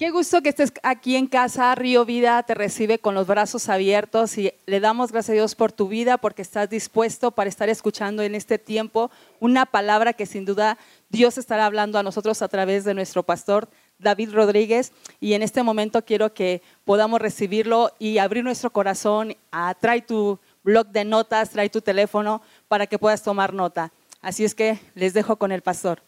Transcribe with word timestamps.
Qué 0.00 0.10
gusto 0.10 0.40
que 0.40 0.48
estés 0.48 0.72
aquí 0.82 1.14
en 1.14 1.26
casa. 1.26 1.74
Río 1.74 2.06
Vida 2.06 2.42
te 2.42 2.54
recibe 2.54 2.98
con 2.98 3.14
los 3.14 3.26
brazos 3.26 3.68
abiertos 3.68 4.38
y 4.38 4.50
le 4.64 4.80
damos 4.80 5.12
gracias 5.12 5.28
a 5.28 5.34
Dios 5.34 5.54
por 5.54 5.72
tu 5.72 5.88
vida, 5.88 6.16
porque 6.16 6.40
estás 6.40 6.70
dispuesto 6.70 7.32
para 7.32 7.50
estar 7.50 7.68
escuchando 7.68 8.22
en 8.22 8.34
este 8.34 8.58
tiempo 8.58 9.10
una 9.40 9.66
palabra 9.66 10.14
que 10.14 10.24
sin 10.24 10.46
duda 10.46 10.78
Dios 11.10 11.36
estará 11.36 11.66
hablando 11.66 11.98
a 11.98 12.02
nosotros 12.02 12.40
a 12.40 12.48
través 12.48 12.84
de 12.84 12.94
nuestro 12.94 13.24
pastor 13.24 13.68
David 13.98 14.32
Rodríguez. 14.32 14.92
Y 15.20 15.34
en 15.34 15.42
este 15.42 15.62
momento 15.62 16.02
quiero 16.02 16.32
que 16.32 16.62
podamos 16.86 17.20
recibirlo 17.20 17.92
y 17.98 18.16
abrir 18.16 18.42
nuestro 18.42 18.70
corazón. 18.70 19.36
Ah, 19.52 19.76
trae 19.78 20.00
tu 20.00 20.38
blog 20.64 20.86
de 20.86 21.04
notas, 21.04 21.50
trae 21.50 21.68
tu 21.68 21.82
teléfono 21.82 22.40
para 22.68 22.86
que 22.86 22.98
puedas 22.98 23.22
tomar 23.22 23.52
nota. 23.52 23.92
Así 24.22 24.44
es 24.44 24.54
que 24.54 24.78
les 24.94 25.14
dejo 25.14 25.36
con 25.36 25.50
el 25.50 25.62
pastor. 25.62 26.02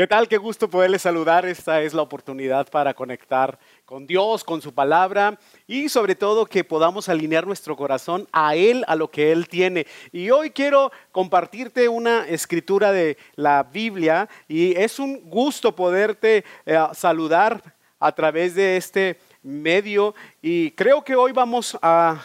¿Qué 0.00 0.06
tal? 0.06 0.28
Qué 0.28 0.38
gusto 0.38 0.70
poderles 0.70 1.02
saludar. 1.02 1.44
Esta 1.44 1.82
es 1.82 1.92
la 1.92 2.00
oportunidad 2.00 2.70
para 2.70 2.94
conectar 2.94 3.58
con 3.84 4.06
Dios, 4.06 4.42
con 4.44 4.62
su 4.62 4.72
palabra 4.72 5.38
y 5.66 5.90
sobre 5.90 6.14
todo 6.14 6.46
que 6.46 6.64
podamos 6.64 7.10
alinear 7.10 7.46
nuestro 7.46 7.76
corazón 7.76 8.26
a 8.32 8.54
Él, 8.54 8.82
a 8.88 8.96
lo 8.96 9.10
que 9.10 9.30
Él 9.30 9.46
tiene. 9.46 9.86
Y 10.10 10.30
hoy 10.30 10.52
quiero 10.52 10.90
compartirte 11.12 11.86
una 11.86 12.26
escritura 12.26 12.90
de 12.90 13.18
la 13.34 13.62
Biblia 13.62 14.26
y 14.48 14.74
es 14.74 14.98
un 14.98 15.20
gusto 15.28 15.76
poderte 15.76 16.46
eh, 16.64 16.78
saludar 16.94 17.62
a 17.98 18.12
través 18.12 18.54
de 18.54 18.78
este 18.78 19.18
medio 19.42 20.14
y 20.40 20.70
creo 20.70 21.04
que 21.04 21.14
hoy 21.14 21.32
vamos 21.32 21.78
a 21.82 22.22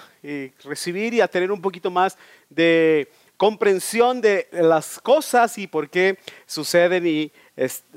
recibir 0.63 1.13
y 1.13 1.21
a 1.21 1.27
tener 1.27 1.51
un 1.51 1.61
poquito 1.61 1.91
más 1.91 2.17
de 2.49 3.09
comprensión 3.37 4.21
de 4.21 4.47
las 4.51 4.99
cosas 4.99 5.57
y 5.57 5.67
por 5.67 5.89
qué 5.89 6.17
suceden 6.45 7.05
y 7.05 7.31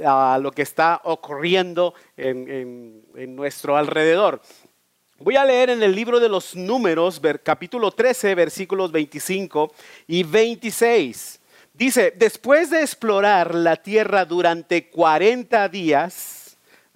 a 0.05 0.39
lo 0.41 0.53
que 0.53 0.63
está 0.63 1.01
ocurriendo 1.05 1.95
en, 2.17 3.05
nuestro 3.35 3.77
alrededor. 3.77 4.41
Voy 5.19 5.37
a 5.37 5.45
leer 5.45 5.71
en 5.71 5.83
el 5.83 5.95
libro 5.95 6.21
de 6.21 6.29
los 6.29 6.55
números, 6.55 7.21
capítulo 7.43 7.91
13, 7.91 8.35
versículos 8.37 8.93
25 8.93 9.73
y 10.07 10.23
26. 10.23 11.41
Dice, 11.75 12.13
después 12.17 12.71
de 12.71 12.83
explorar 12.83 13.55
la 13.55 13.77
tierra 13.77 14.25
durante 14.25 14.89
40 14.89 15.69
días, 15.69 16.38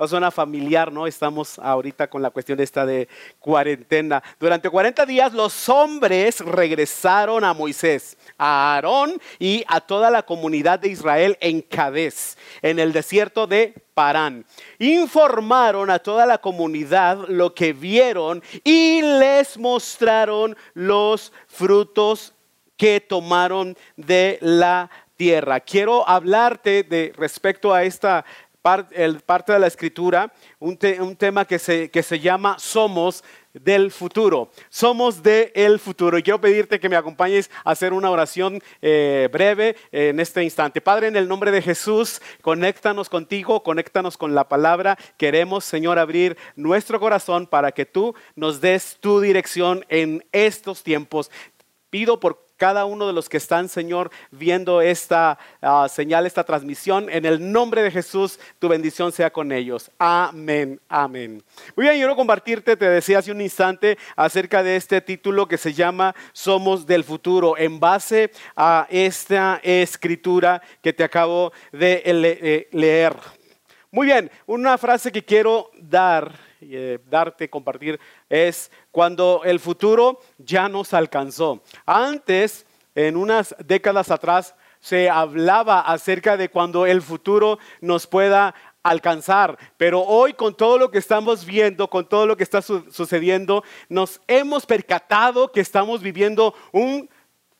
suena 0.06 0.30
familiar, 0.30 0.92
¿no? 0.92 1.06
Estamos 1.06 1.58
ahorita 1.58 2.08
con 2.08 2.22
la 2.22 2.30
cuestión 2.30 2.60
esta 2.60 2.84
de 2.84 3.08
cuarentena. 3.38 4.22
Durante 4.38 4.68
40 4.68 5.06
días 5.06 5.32
los 5.32 5.68
hombres 5.68 6.40
regresaron 6.40 7.44
a 7.44 7.52
Moisés, 7.54 8.16
a 8.38 8.74
Aarón 8.74 9.20
y 9.38 9.64
a 9.68 9.80
toda 9.80 10.10
la 10.10 10.22
comunidad 10.22 10.80
de 10.80 10.88
Israel 10.88 11.36
en 11.40 11.60
Cadés, 11.62 12.36
en 12.62 12.78
el 12.78 12.92
desierto 12.92 13.46
de 13.46 13.74
Parán. 13.94 14.44
Informaron 14.78 15.90
a 15.90 15.98
toda 15.98 16.26
la 16.26 16.38
comunidad 16.38 17.28
lo 17.28 17.54
que 17.54 17.72
vieron 17.72 18.42
y 18.64 19.02
les 19.02 19.58
mostraron 19.58 20.56
los 20.74 21.32
frutos 21.46 22.34
que 22.76 23.00
tomaron 23.00 23.76
de 23.96 24.38
la 24.40 24.90
tierra. 25.16 25.60
Quiero 25.60 26.08
hablarte 26.08 26.82
de 26.82 27.12
respecto 27.16 27.72
a 27.72 27.84
esta 27.84 28.24
parte 28.62 29.52
de 29.52 29.58
la 29.58 29.66
escritura, 29.66 30.32
un, 30.60 30.76
tema 30.76 31.44
que 31.44 31.58
se, 31.58 31.90
que 31.90 32.02
se 32.02 32.20
llama 32.20 32.56
Somos 32.58 33.24
del 33.52 33.90
futuro. 33.90 34.50
Somos 34.70 35.22
del 35.22 35.78
futuro. 35.78 36.16
Y 36.16 36.22
quiero 36.22 36.40
pedirte 36.40 36.80
que 36.80 36.88
me 36.88 36.96
acompañes 36.96 37.50
a 37.64 37.72
hacer 37.72 37.92
una 37.92 38.10
oración 38.10 38.60
eh, 38.80 39.28
breve 39.32 39.76
en 39.90 40.20
este 40.20 40.42
instante. 40.42 40.80
Padre, 40.80 41.08
en 41.08 41.16
el 41.16 41.28
nombre 41.28 41.50
de 41.50 41.60
Jesús, 41.60 42.22
conéctanos 42.40 43.08
contigo, 43.08 43.62
conéctanos 43.62 44.16
con 44.16 44.34
la 44.34 44.48
palabra. 44.48 44.96
Queremos, 45.16 45.64
Señor, 45.64 45.98
abrir 45.98 46.36
nuestro 46.56 47.00
corazón 47.00 47.46
para 47.46 47.72
que 47.72 47.84
tú 47.84 48.14
nos 48.36 48.60
des 48.60 48.96
tu 49.00 49.20
dirección 49.20 49.84
en 49.88 50.24
estos 50.32 50.82
tiempos. 50.82 51.30
Pido 51.90 52.20
por 52.20 52.46
cada 52.56 52.84
uno 52.84 53.06
de 53.06 53.12
los 53.12 53.28
que 53.28 53.36
están, 53.36 53.68
Señor, 53.68 54.10
viendo 54.30 54.80
esta 54.80 55.38
ah, 55.60 55.88
señal, 55.88 56.26
esta 56.26 56.44
transmisión. 56.44 57.08
En 57.10 57.24
el 57.24 57.52
nombre 57.52 57.82
de 57.82 57.90
Jesús, 57.90 58.38
tu 58.58 58.68
bendición 58.68 59.12
sea 59.12 59.30
con 59.30 59.52
ellos. 59.52 59.90
Amén, 59.98 60.80
amén. 60.88 61.42
Muy 61.76 61.84
bien, 61.84 61.96
quiero 61.96 62.16
compartirte, 62.16 62.76
te 62.76 62.88
decía 62.88 63.18
hace 63.18 63.32
un 63.32 63.40
instante, 63.40 63.98
acerca 64.16 64.62
de 64.62 64.76
este 64.76 65.00
título 65.00 65.48
que 65.48 65.58
se 65.58 65.72
llama 65.72 66.14
Somos 66.32 66.86
del 66.86 67.04
futuro, 67.04 67.56
en 67.58 67.80
base 67.80 68.30
a 68.56 68.86
esta 68.90 69.60
escritura 69.62 70.62
que 70.82 70.92
te 70.92 71.04
acabo 71.04 71.52
de 71.72 72.02
eh, 72.04 72.68
leer. 72.72 73.16
Muy 73.90 74.06
bien, 74.06 74.30
una 74.46 74.78
frase 74.78 75.12
que 75.12 75.24
quiero 75.24 75.70
dar 75.78 76.51
eh, 76.62 76.98
darte, 77.08 77.50
compartir, 77.50 77.98
es 78.28 78.70
cuando 78.90 79.42
el 79.44 79.60
futuro 79.60 80.20
ya 80.38 80.68
nos 80.68 80.94
alcanzó. 80.94 81.62
Antes, 81.84 82.66
en 82.94 83.16
unas 83.16 83.54
décadas 83.64 84.10
atrás, 84.10 84.54
se 84.80 85.08
hablaba 85.08 85.80
acerca 85.80 86.36
de 86.36 86.48
cuando 86.48 86.86
el 86.86 87.02
futuro 87.02 87.58
nos 87.80 88.06
pueda 88.06 88.54
alcanzar. 88.82 89.56
Pero 89.76 90.02
hoy 90.02 90.32
con 90.34 90.56
todo 90.56 90.76
lo 90.78 90.90
que 90.90 90.98
estamos 90.98 91.44
viendo, 91.44 91.88
con 91.88 92.08
todo 92.08 92.26
lo 92.26 92.36
que 92.36 92.42
está 92.42 92.62
sucediendo, 92.62 93.62
nos 93.88 94.20
hemos 94.26 94.66
percatado 94.66 95.52
que 95.52 95.60
estamos 95.60 96.02
viviendo 96.02 96.54
un 96.72 97.08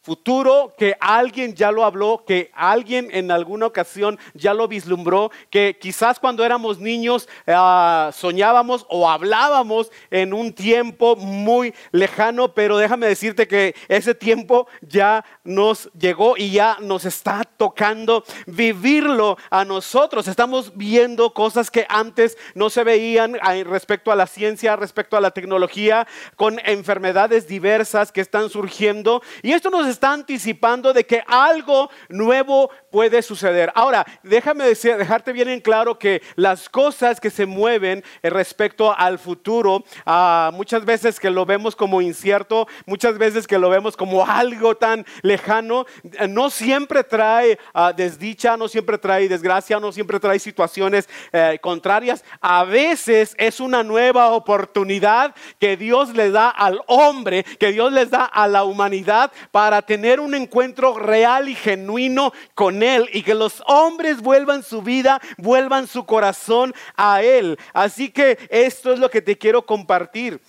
futuro 0.03 0.73
que 0.77 0.97
alguien 1.01 1.55
ya 1.55 1.71
lo 1.71 1.85
habló, 1.85 2.25
que 2.27 2.51
alguien 2.55 3.09
en 3.13 3.31
alguna 3.31 3.67
ocasión 3.67 4.19
ya 4.35 4.53
lo 4.53 4.67
vislumbró, 4.67 5.31
que 5.49 5.79
quizás 5.81 6.19
cuando 6.19 6.45
éramos 6.45 6.81
niños 6.81 7.29
ah, 7.47 8.11
soñábamos 8.13 8.85
o 8.89 9.09
hablábamos 9.09 9.93
en 10.11 10.35
un 10.35 10.53
tiempo 10.53 11.15
muy 11.15 11.73
lejano, 11.93 12.53
pero 12.53 12.79
déjame 12.79 13.07
decirte 13.07 13.47
que 13.47 13.75
ese 13.89 14.15
tiempo 14.15 14.67
ya 14.81 15.25
nos 15.45 15.89
llegó 15.93 16.37
y 16.37 16.51
ya 16.51 16.79
nos 16.81 17.05
está 17.05 17.45
tocando 17.57 18.25
vivirlo 18.47 19.37
a 19.51 19.65
nosotros. 19.65 20.27
Estamos 20.27 20.77
viendo 20.77 21.33
cosas 21.33 21.71
que 21.71 21.87
antes 21.89 22.37
no 22.55 22.71
se 22.71 22.83
veían 22.83 23.39
ah, 23.41 23.55
respecto 23.65 24.11
a 24.11 24.17
la 24.17 24.27
ciencia, 24.27 24.75
respecto 24.75 25.17
a 25.17 25.21
la 25.21 25.31
tecnología, 25.31 26.09
con 26.35 26.59
enfermedades 26.65 27.47
diversas 27.47 28.11
que 28.11 28.21
están 28.21 28.51
surgiendo 28.51 29.23
y 29.43 29.53
esto 29.53 29.71
nos 29.71 29.87
está 29.93 30.13
anticipando 30.13 30.93
de 30.93 31.05
que 31.05 31.23
algo 31.27 31.91
nuevo 32.09 32.71
puede 32.93 33.23
suceder. 33.23 33.73
Ahora, 33.75 34.07
déjame 34.23 34.65
decir, 34.65 34.97
dejarte 34.97 35.33
bien 35.33 35.49
en 35.49 35.61
claro 35.61 35.99
que 35.99 36.23
las 36.37 36.69
cosas 36.69 37.19
que 37.19 37.31
se 37.31 37.47
mueven 37.47 38.05
respecto 38.23 38.95
al 38.97 39.19
futuro, 39.19 39.83
ah, 40.07 40.51
muchas 40.53 40.85
veces 40.85 41.19
que 41.19 41.31
lo 41.31 41.47
vemos 41.47 41.75
como 41.75 42.03
incierto, 42.03 42.69
muchas 42.87 43.17
veces 43.19 43.47
que 43.47 43.59
lo 43.59 43.71
vemos 43.71 43.97
como 43.97 44.25
algo 44.25 44.77
tan 44.77 45.05
lejano, 45.23 45.87
no 46.29 46.51
siempre 46.51 47.03
trae 47.03 47.59
ah, 47.73 47.93
desdicha, 47.97 48.57
no 48.57 48.69
siempre 48.69 48.99
trae 48.99 49.29
desgracia, 49.29 49.81
no 49.81 49.91
siempre 49.91 50.21
trae 50.21 50.39
situaciones 50.39 51.09
eh, 51.33 51.59
contrarias. 51.63 52.23
A 52.41 52.65
veces 52.65 53.35
es 53.39 53.59
una 53.59 53.83
nueva 53.83 54.33
oportunidad 54.33 55.35
que 55.59 55.79
Dios 55.79 56.15
le 56.15 56.31
da 56.31 56.51
al 56.51 56.83
hombre, 56.87 57.45
que 57.59 57.73
Dios 57.73 57.91
les 57.91 58.11
da 58.11 58.27
a 58.27 58.47
la 58.49 58.65
humanidad 58.65 59.33
para 59.51 59.81
tener 59.81 60.21
un 60.21 60.35
encuentro 60.35 60.99
real 60.99 61.49
y 61.49 61.55
genuino 61.55 62.35
con 62.55 62.82
Él 62.83 63.09
y 63.13 63.23
que 63.23 63.35
los 63.35 63.63
hombres 63.67 64.21
vuelvan 64.21 64.63
su 64.63 64.83
vida, 64.83 65.21
vuelvan 65.39 65.87
su 65.87 66.05
corazón 66.05 66.75
a 66.97 67.23
Él. 67.23 67.59
Así 67.73 68.11
que 68.11 68.39
esto 68.51 68.93
es 68.93 68.99
lo 68.99 69.11
que 69.11 69.23
te 69.23 69.39
quiero 69.39 69.65
compartir. 69.65 70.41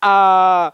Ah, 0.00 0.72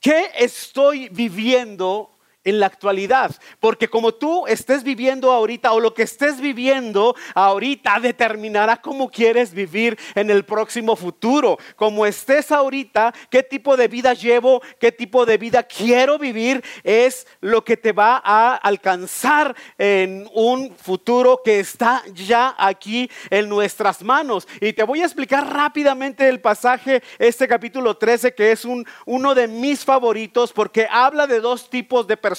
¿Qué 0.00 0.30
estoy 0.36 1.08
viviendo 1.08 2.13
en 2.44 2.60
la 2.60 2.66
actualidad. 2.66 3.34
Porque 3.58 3.88
como 3.88 4.12
tú 4.12 4.46
estés 4.46 4.84
viviendo 4.84 5.32
ahorita 5.32 5.72
o 5.72 5.80
lo 5.80 5.94
que 5.94 6.02
estés 6.02 6.40
viviendo 6.40 7.16
ahorita 7.34 7.98
determinará 8.00 8.76
cómo 8.76 9.10
quieres 9.10 9.52
vivir 9.52 9.98
en 10.14 10.30
el 10.30 10.44
próximo 10.44 10.94
futuro. 10.94 11.58
Como 11.76 12.06
estés 12.06 12.52
ahorita, 12.52 13.14
qué 13.30 13.42
tipo 13.42 13.76
de 13.76 13.88
vida 13.88 14.12
llevo, 14.14 14.62
qué 14.78 14.92
tipo 14.92 15.24
de 15.26 15.38
vida 15.38 15.62
quiero 15.62 16.18
vivir, 16.18 16.62
es 16.82 17.26
lo 17.40 17.64
que 17.64 17.76
te 17.76 17.92
va 17.92 18.20
a 18.22 18.56
alcanzar 18.56 19.56
en 19.78 20.28
un 20.34 20.74
futuro 20.76 21.40
que 21.44 21.60
está 21.60 22.02
ya 22.12 22.54
aquí 22.58 23.10
en 23.30 23.48
nuestras 23.48 24.02
manos. 24.02 24.46
Y 24.60 24.72
te 24.72 24.82
voy 24.82 25.00
a 25.00 25.06
explicar 25.06 25.50
rápidamente 25.52 26.28
el 26.28 26.40
pasaje, 26.40 27.02
este 27.18 27.48
capítulo 27.48 27.96
13, 27.96 28.34
que 28.34 28.52
es 28.52 28.64
un, 28.64 28.86
uno 29.06 29.34
de 29.34 29.48
mis 29.48 29.84
favoritos 29.84 30.52
porque 30.52 30.86
habla 30.90 31.26
de 31.26 31.40
dos 31.40 31.70
tipos 31.70 32.06
de 32.06 32.16
personas 32.16 32.33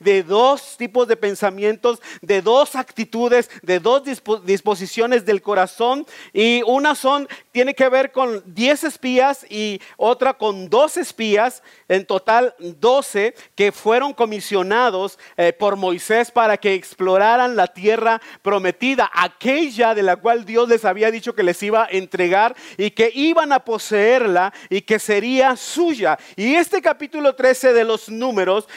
de 0.00 0.22
dos 0.22 0.76
tipos 0.76 1.08
de 1.08 1.16
pensamientos, 1.16 2.00
de 2.22 2.42
dos 2.42 2.76
actitudes, 2.76 3.50
de 3.62 3.80
dos 3.80 4.02
disposiciones 4.44 5.24
del 5.24 5.42
corazón. 5.42 6.06
Y 6.32 6.62
una 6.66 6.94
son, 6.94 7.28
tiene 7.52 7.74
que 7.74 7.88
ver 7.88 8.12
con 8.12 8.42
10 8.46 8.84
espías 8.84 9.46
y 9.48 9.80
otra 9.96 10.34
con 10.34 10.68
dos 10.68 10.96
espías, 10.96 11.62
en 11.88 12.06
total 12.06 12.54
12, 12.58 13.34
que 13.54 13.72
fueron 13.72 14.12
comisionados 14.12 15.18
eh, 15.36 15.52
por 15.52 15.76
Moisés 15.76 16.30
para 16.30 16.56
que 16.56 16.74
exploraran 16.74 17.56
la 17.56 17.68
tierra 17.68 18.20
prometida, 18.42 19.10
aquella 19.12 19.94
de 19.94 20.02
la 20.02 20.16
cual 20.16 20.44
Dios 20.44 20.68
les 20.68 20.84
había 20.84 21.10
dicho 21.10 21.34
que 21.34 21.42
les 21.42 21.62
iba 21.62 21.84
a 21.84 21.88
entregar 21.90 22.54
y 22.76 22.90
que 22.90 23.10
iban 23.14 23.52
a 23.52 23.60
poseerla 23.60 24.52
y 24.68 24.80
que 24.82 24.98
sería 24.98 25.56
suya. 25.56 26.18
Y 26.36 26.54
este 26.54 26.80
capítulo 26.80 27.34
13 27.34 27.72
de 27.72 27.84
los 27.84 28.08
números 28.08 28.68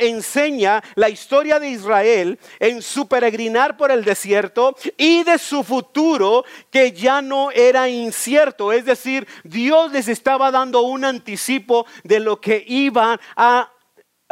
enseña 0.00 0.82
la 0.94 1.08
historia 1.08 1.58
de 1.58 1.68
Israel 1.68 2.38
en 2.60 2.82
su 2.82 3.06
peregrinar 3.08 3.76
por 3.76 3.90
el 3.90 4.04
desierto 4.04 4.76
y 4.96 5.24
de 5.24 5.38
su 5.38 5.64
futuro 5.64 6.44
que 6.70 6.92
ya 6.92 7.22
no 7.22 7.50
era 7.50 7.88
incierto. 7.88 8.72
Es 8.72 8.84
decir, 8.84 9.26
Dios 9.42 9.92
les 9.92 10.08
estaba 10.08 10.50
dando 10.50 10.82
un 10.82 11.04
anticipo 11.04 11.86
de 12.02 12.20
lo 12.20 12.40
que 12.40 12.64
iba 12.66 13.20
a 13.36 13.73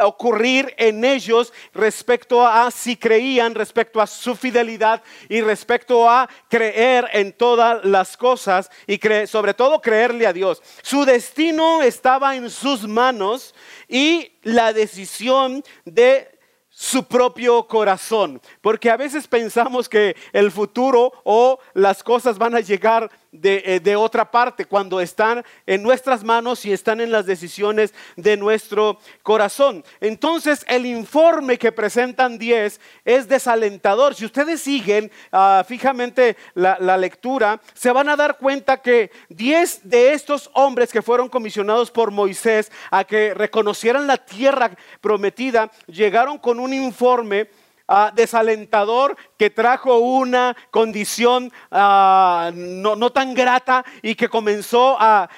ocurrir 0.07 0.73
en 0.77 1.03
ellos 1.03 1.53
respecto 1.73 2.45
a 2.45 2.69
si 2.71 2.95
creían, 2.95 3.55
respecto 3.55 4.01
a 4.01 4.07
su 4.07 4.35
fidelidad 4.35 5.01
y 5.29 5.41
respecto 5.41 6.09
a 6.09 6.29
creer 6.49 7.09
en 7.13 7.33
todas 7.33 7.83
las 7.85 8.17
cosas 8.17 8.69
y 8.87 8.99
sobre 9.27 9.53
todo 9.53 9.81
creerle 9.81 10.27
a 10.27 10.33
Dios. 10.33 10.61
Su 10.81 11.05
destino 11.05 11.81
estaba 11.81 12.35
en 12.35 12.49
sus 12.49 12.87
manos 12.87 13.53
y 13.87 14.33
la 14.43 14.73
decisión 14.73 15.63
de 15.85 16.33
su 16.69 17.05
propio 17.05 17.67
corazón, 17.67 18.41
porque 18.59 18.89
a 18.89 18.97
veces 18.97 19.27
pensamos 19.27 19.87
que 19.87 20.15
el 20.31 20.51
futuro 20.51 21.13
o 21.23 21.59
las 21.75 22.03
cosas 22.03 22.39
van 22.39 22.55
a 22.55 22.61
llegar 22.61 23.11
eh, 23.41 23.79
de, 23.83 23.95
otra 23.95 24.29
parte, 24.29 24.65
cuando 24.65 25.01
están 25.01 25.43
en 25.65 25.81
nuestras 25.81 26.23
manos 26.23 26.65
y 26.65 26.71
están 26.71 27.01
en 27.01 27.11
las 27.11 27.25
decisiones 27.25 27.91
de 28.15 28.37
nuestro 28.37 28.99
corazón. 29.23 29.83
Entonces, 29.99 30.63
el 30.67 30.85
informe 30.85 31.57
que 31.57 31.71
presentan 31.71 32.37
10 32.37 32.79
es 33.05 33.27
desalentador. 33.27 34.13
Si 34.13 34.25
ustedes 34.25 34.61
siguen 34.61 35.11
ah, 35.31 35.65
fijamente 35.67 36.37
la, 36.53 36.97
lectura, 36.97 37.59
se 37.73 37.91
van 37.91 38.07
a 38.09 38.15
dar 38.15 38.37
cuenta 38.37 38.81
que 38.81 39.09
10 39.29 39.89
de 39.89 40.13
estos 40.13 40.51
hombres 40.53 40.91
que 40.91 41.01
fueron 41.01 41.27
comisionados 41.27 41.89
por 41.89 42.11
Moisés 42.11 42.71
a 42.91 43.03
que 43.03 43.33
reconocieran 43.33 44.05
la 44.05 44.17
tierra 44.17 44.69
prometida, 45.01 45.71
llegaron 45.87 46.37
con 46.37 46.59
un 46.59 46.71
informe 46.71 47.47
Ah, 47.85 48.13
desalentador 48.15 49.17
que 49.37 49.49
trajo 49.49 49.97
una 49.97 50.55
condición 50.71 51.51
ah, 51.69 52.49
no, 52.55 53.09
tan 53.11 53.33
grata 53.33 53.83
y 54.01 54.15
que 54.15 54.29
comenzó 54.29 54.95
a, 54.97 55.29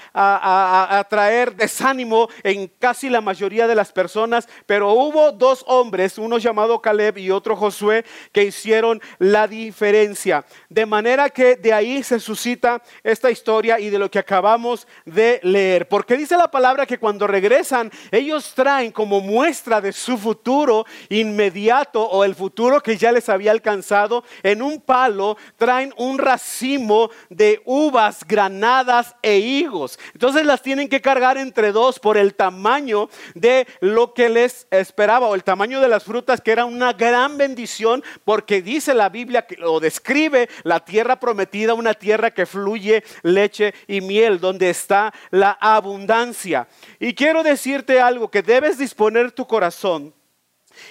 traer 1.09 1.55
desánimo 1.55 2.29
en 2.43 2.67
casi 2.77 3.09
la 3.09 3.19
mayoría 3.19 3.65
de 3.65 3.73
las 3.73 3.91
personas. 3.91 4.47
Pero 4.67 4.91
hubo 4.91 5.31
dos 5.31 5.63
hombres, 5.65 6.19
uno 6.19 6.37
llamado 6.37 6.79
Caleb 6.79 7.17
y 7.17 7.31
otro 7.31 7.55
Josué, 7.55 8.05
que 8.31 8.43
hicieron 8.43 9.01
la 9.17 9.47
diferencia. 9.47 10.45
De 10.69 10.85
manera 10.85 11.31
que 11.31 11.55
de 11.55 11.73
ahí 11.73 12.03
se 12.03 12.19
suscita 12.19 12.79
esta 13.03 13.31
historia 13.31 13.79
y 13.79 13.89
de 13.89 13.97
lo 13.97 14.11
que 14.11 14.19
acabamos 14.19 14.87
de 15.03 15.39
leer. 15.41 15.87
Porque 15.87 16.15
dice 16.15 16.37
la 16.37 16.51
palabra 16.51 16.85
que 16.85 16.99
cuando 16.99 17.25
regresan, 17.25 17.91
ellos 18.11 18.53
traen 18.53 18.91
como 18.91 19.19
muestra 19.19 19.81
de 19.81 19.91
su 19.91 20.15
futuro 20.15 20.85
inmediato 21.09 22.03
o 22.03 22.23
el 22.23 22.34
futuro 22.35 22.81
que 22.81 22.97
ya 22.97 23.11
les 23.11 23.29
había 23.29 23.51
alcanzado, 23.51 24.23
en 24.43 24.61
un 24.61 24.81
palo 24.81 25.37
traen 25.57 25.93
un 25.97 26.17
racimo 26.17 27.09
de 27.29 27.61
uvas, 27.65 28.25
granadas 28.27 29.15
e 29.21 29.37
higos. 29.37 29.99
Entonces 30.13 30.45
las 30.45 30.61
tienen 30.61 30.89
que 30.89 31.01
cargar 31.01 31.37
entre 31.37 31.71
dos 31.71 31.99
por 31.99 32.17
el 32.17 32.35
tamaño 32.35 33.09
de 33.33 33.67
lo 33.79 34.13
que 34.13 34.29
les 34.29 34.67
esperaba 34.71 35.27
o 35.27 35.35
el 35.35 35.43
tamaño 35.43 35.81
de 35.81 35.87
las 35.87 36.03
frutas, 36.03 36.41
que 36.41 36.51
era 36.51 36.65
una 36.65 36.93
gran 36.93 37.37
bendición, 37.37 38.03
porque 38.23 38.61
dice 38.61 38.93
la 38.93 39.09
Biblia 39.09 39.45
lo 39.57 39.79
describe 39.79 40.49
la 40.63 40.83
tierra 40.83 41.19
prometida, 41.19 41.73
una 41.73 41.93
tierra 41.93 42.31
que 42.31 42.45
fluye 42.45 43.03
leche 43.23 43.73
y 43.87 44.01
miel, 44.01 44.39
donde 44.39 44.69
está 44.69 45.13
la 45.31 45.51
abundancia. 45.59 46.67
Y 46.99 47.13
quiero 47.13 47.43
decirte 47.43 47.99
algo, 47.99 48.29
que 48.29 48.41
debes 48.41 48.77
disponer 48.77 49.31
tu 49.31 49.47
corazón 49.47 50.13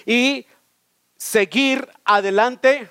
y 0.05 0.45
seguir 1.17 1.87
adelante 2.03 2.89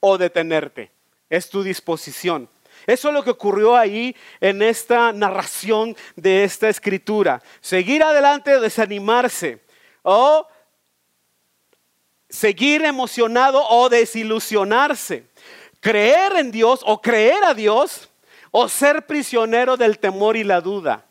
o 0.00 0.18
detenerte. 0.18 0.90
Es 1.30 1.48
tu 1.48 1.62
disposición. 1.62 2.48
Eso 2.86 3.08
es 3.08 3.14
lo 3.14 3.22
que 3.22 3.30
ocurrió 3.30 3.76
ahí 3.76 4.14
en 4.40 4.60
esta 4.60 5.12
narración 5.12 5.96
de 6.16 6.44
esta 6.44 6.68
escritura. 6.68 7.42
Seguir 7.60 8.02
adelante 8.02 8.56
o 8.56 8.60
desanimarse. 8.60 9.60
O 10.02 10.46
seguir 12.28 12.84
emocionado 12.84 13.64
o 13.68 13.88
desilusionarse. 13.88 15.26
Creer 15.80 16.32
en 16.36 16.50
Dios 16.50 16.80
o 16.84 17.00
creer 17.00 17.44
a 17.44 17.54
Dios 17.54 18.08
o 18.50 18.68
ser 18.68 19.06
prisionero 19.06 19.76
del 19.76 19.98
temor 19.98 20.36
y 20.36 20.44
la 20.44 20.60
duda. 20.60 21.06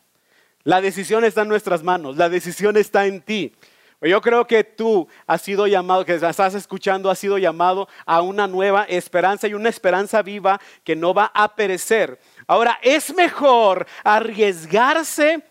La 0.64 0.80
decisión 0.80 1.24
está 1.24 1.42
en 1.42 1.48
nuestras 1.48 1.82
manos, 1.82 2.16
la 2.16 2.28
decisión 2.28 2.76
está 2.76 3.06
en 3.06 3.20
ti. 3.20 3.52
Yo 4.08 4.20
creo 4.20 4.46
que 4.46 4.64
tú 4.64 5.06
has 5.26 5.42
sido 5.42 5.66
llamado, 5.68 6.04
que 6.04 6.14
estás 6.14 6.54
escuchando, 6.54 7.08
has 7.08 7.18
sido 7.18 7.38
llamado 7.38 7.88
a 8.04 8.20
una 8.20 8.48
nueva 8.48 8.84
esperanza 8.84 9.46
y 9.46 9.54
una 9.54 9.68
esperanza 9.68 10.22
viva 10.22 10.60
que 10.82 10.96
no 10.96 11.14
va 11.14 11.30
a 11.32 11.54
perecer. 11.54 12.18
Ahora, 12.48 12.80
es 12.82 13.14
mejor 13.14 13.86
arriesgarse 14.02 15.44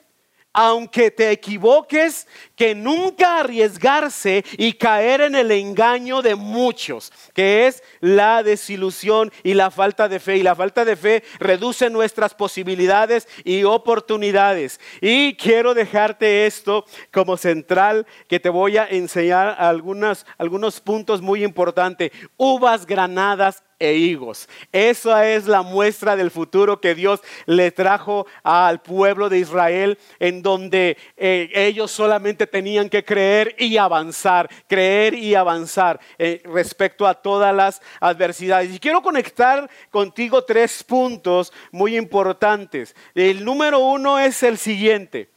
aunque 0.53 1.11
te 1.11 1.31
equivoques, 1.31 2.27
que 2.55 2.75
nunca 2.75 3.39
arriesgarse 3.39 4.43
y 4.57 4.73
caer 4.73 5.21
en 5.21 5.35
el 5.35 5.51
engaño 5.51 6.21
de 6.21 6.35
muchos, 6.35 7.11
que 7.33 7.67
es 7.67 7.81
la 7.99 8.43
desilusión 8.43 9.31
y 9.43 9.53
la 9.53 9.71
falta 9.71 10.09
de 10.09 10.19
fe. 10.19 10.37
Y 10.37 10.43
la 10.43 10.55
falta 10.55 10.85
de 10.85 10.95
fe 10.95 11.23
reduce 11.39 11.89
nuestras 11.89 12.33
posibilidades 12.33 13.27
y 13.43 13.63
oportunidades. 13.63 14.79
Y 14.99 15.35
quiero 15.35 15.73
dejarte 15.73 16.45
esto 16.45 16.85
como 17.11 17.37
central, 17.37 18.05
que 18.27 18.39
te 18.39 18.49
voy 18.49 18.77
a 18.77 18.87
enseñar 18.87 19.55
algunos 19.57 20.81
puntos 20.81 21.21
muy 21.21 21.43
importantes. 21.43 22.11
Uvas 22.37 22.85
granadas 22.85 23.63
e 23.81 23.95
higos. 23.95 24.47
Esa 24.71 25.27
es 25.27 25.47
la 25.47 25.63
muestra 25.63 26.15
del 26.15 26.29
futuro 26.29 26.79
que 26.79 26.93
Dios 26.93 27.19
le 27.47 27.71
trajo 27.71 28.27
al 28.43 28.81
pueblo 28.81 29.27
de 29.27 29.39
Israel, 29.39 29.97
en 30.19 30.43
donde 30.43 30.97
eh, 31.17 31.49
ellos 31.55 31.89
solamente 31.89 32.45
tenían 32.45 32.89
que 32.89 33.03
creer 33.03 33.55
y 33.57 33.77
avanzar, 33.77 34.47
creer 34.67 35.15
y 35.15 35.33
avanzar 35.33 35.99
eh, 36.19 36.43
respecto 36.45 37.07
a 37.07 37.15
todas 37.15 37.55
las 37.55 37.81
adversidades. 37.99 38.73
Y 38.75 38.79
quiero 38.79 39.01
conectar 39.01 39.67
contigo 39.89 40.43
tres 40.43 40.83
puntos 40.83 41.51
muy 41.71 41.97
importantes. 41.97 42.95
El 43.15 43.43
número 43.43 43.79
uno 43.79 44.19
es 44.19 44.43
el 44.43 44.59
siguiente. 44.59 45.31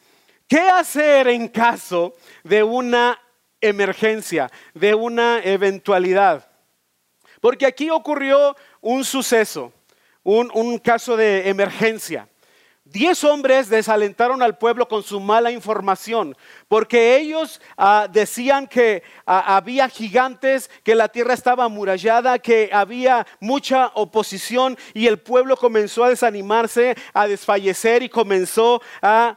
¿Qué 0.47 0.61
hacer 0.61 1.29
en 1.29 1.49
caso 1.49 2.15
de 2.43 2.63
una 2.63 3.19
emergencia, 3.63 4.51
de 4.75 4.95
una 4.95 5.41
eventualidad? 5.43 6.54
Porque 7.45 7.67
aquí 7.67 7.91
ocurrió 7.91 8.57
un 8.81 9.05
suceso, 9.05 9.71
un, 10.23 10.79
caso 10.79 11.15
de 11.15 11.51
emergencia. 11.51 12.27
Diez 12.87 13.23
hombres 13.23 13.69
desalentaron 13.69 14.43
al 14.43 14.57
pueblo 14.57 14.89
con 14.89 15.03
su 15.03 15.21
mala 15.21 15.51
información, 15.51 16.35
porque 16.75 17.19
ellos 17.19 17.61
ah, 17.77 18.09
decían 18.11 18.67
que 18.67 19.05
ah, 19.27 19.55
había 19.55 19.89
gigantes, 19.89 20.69
que 20.83 20.97
la 20.97 21.07
tierra 21.07 21.33
estaba 21.33 21.63
amurallada, 21.63 22.41
que 22.41 22.69
había 22.73 23.25
mucha 23.39 23.93
oposición 23.95 24.77
y 24.93 25.07
el 25.07 25.21
pueblo 25.21 25.57
comenzó 25.57 26.03
a 26.03 26.09
desanimarse, 26.09 26.97
a 27.13 27.29
desfallecer 27.29 28.03
y 28.03 28.09
comenzó 28.09 28.83
a, 29.01 29.37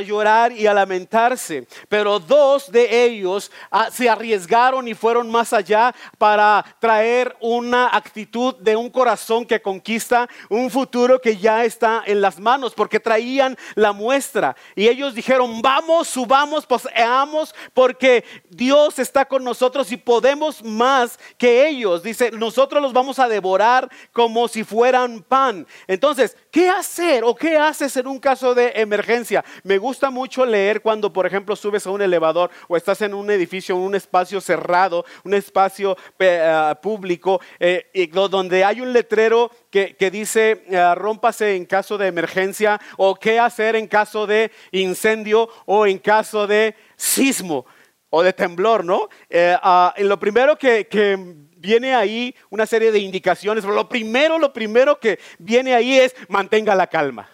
llorar 0.00 0.50
y 0.52 0.66
a 0.66 0.72
lamentarse. 0.72 1.66
Pero 1.90 2.18
dos 2.18 2.72
de 2.72 3.04
ellos 3.04 3.52
ah, 3.70 3.90
se 3.92 4.08
arriesgaron 4.08 4.88
y 4.88 4.94
fueron 4.94 5.30
más 5.30 5.52
allá 5.52 5.94
para 6.16 6.64
traer 6.78 7.36
una 7.40 7.94
actitud 7.94 8.56
de 8.60 8.76
un 8.76 8.88
corazón 8.88 9.44
que 9.44 9.60
conquista 9.60 10.26
un 10.48 10.70
futuro 10.70 11.20
que 11.20 11.36
ya 11.36 11.66
está 11.66 12.02
en 12.06 12.22
las 12.22 12.40
manos, 12.40 12.72
porque 12.72 12.98
traían 12.98 13.58
la 13.74 13.92
muestra. 13.92 14.56
Y 14.74 14.88
ellos 14.88 15.14
dijeron, 15.14 15.60
vamos, 15.60 16.08
subamos 16.08 16.64
poseamos 16.78 17.54
porque 17.74 18.24
Dios 18.50 18.98
está 18.98 19.24
con 19.24 19.42
nosotros 19.44 19.90
y 19.92 19.96
podemos 19.96 20.62
más 20.62 21.18
que 21.36 21.68
ellos. 21.68 22.02
Dice, 22.02 22.30
nosotros 22.30 22.82
los 22.82 22.92
vamos 22.92 23.18
a 23.18 23.28
devorar 23.28 23.88
como 24.12 24.48
si 24.48 24.64
fueran 24.64 25.22
pan. 25.22 25.66
Entonces, 25.86 26.36
¿qué 26.50 26.68
hacer 26.68 27.24
o 27.24 27.34
qué 27.34 27.56
haces 27.56 27.96
en 27.96 28.06
un 28.06 28.18
caso 28.18 28.54
de 28.54 28.72
emergencia? 28.74 29.44
Me 29.62 29.78
gusta 29.78 30.10
mucho 30.10 30.44
leer 30.44 30.80
cuando, 30.80 31.12
por 31.12 31.26
ejemplo, 31.26 31.56
subes 31.56 31.86
a 31.86 31.90
un 31.90 32.02
elevador 32.02 32.50
o 32.68 32.76
estás 32.76 33.02
en 33.02 33.14
un 33.14 33.30
edificio, 33.30 33.74
en 33.74 33.82
un 33.82 33.94
espacio 33.94 34.40
cerrado, 34.40 35.04
un 35.24 35.34
espacio 35.34 35.96
eh, 36.18 36.74
público, 36.82 37.40
eh, 37.58 37.90
donde 38.30 38.64
hay 38.64 38.80
un 38.80 38.92
letrero 38.92 39.50
que, 39.70 39.96
dice 40.10 40.64
uh, 40.68 40.94
rómpase 40.94 41.54
en 41.54 41.66
caso 41.66 41.98
de 41.98 42.06
emergencia 42.06 42.80
o 42.96 43.14
qué 43.14 43.38
hacer 43.38 43.76
en 43.76 43.86
caso 43.86 44.26
de 44.26 44.50
incendio 44.72 45.48
o 45.66 45.86
en 45.86 45.98
caso 45.98 46.46
de 46.46 46.74
sismo 46.96 47.66
o 48.10 48.22
de 48.22 48.32
temblor, 48.32 48.84
¿no? 48.84 49.08
Ah, 49.30 49.92
lo 49.98 50.18
primero 50.18 50.56
que, 50.56 50.86
que 50.88 51.47
viene 51.58 51.94
ahí 51.94 52.34
una 52.50 52.66
serie 52.66 52.92
de 52.92 52.98
indicaciones, 53.00 53.64
pero 53.64 53.74
lo 53.74 53.88
primero, 53.88 54.38
lo 54.38 54.52
primero 54.52 54.98
que 54.98 55.18
viene 55.38 55.74
ahí 55.74 55.98
es 55.98 56.14
mantenga 56.28 56.74
la 56.74 56.86
calma. 56.86 57.28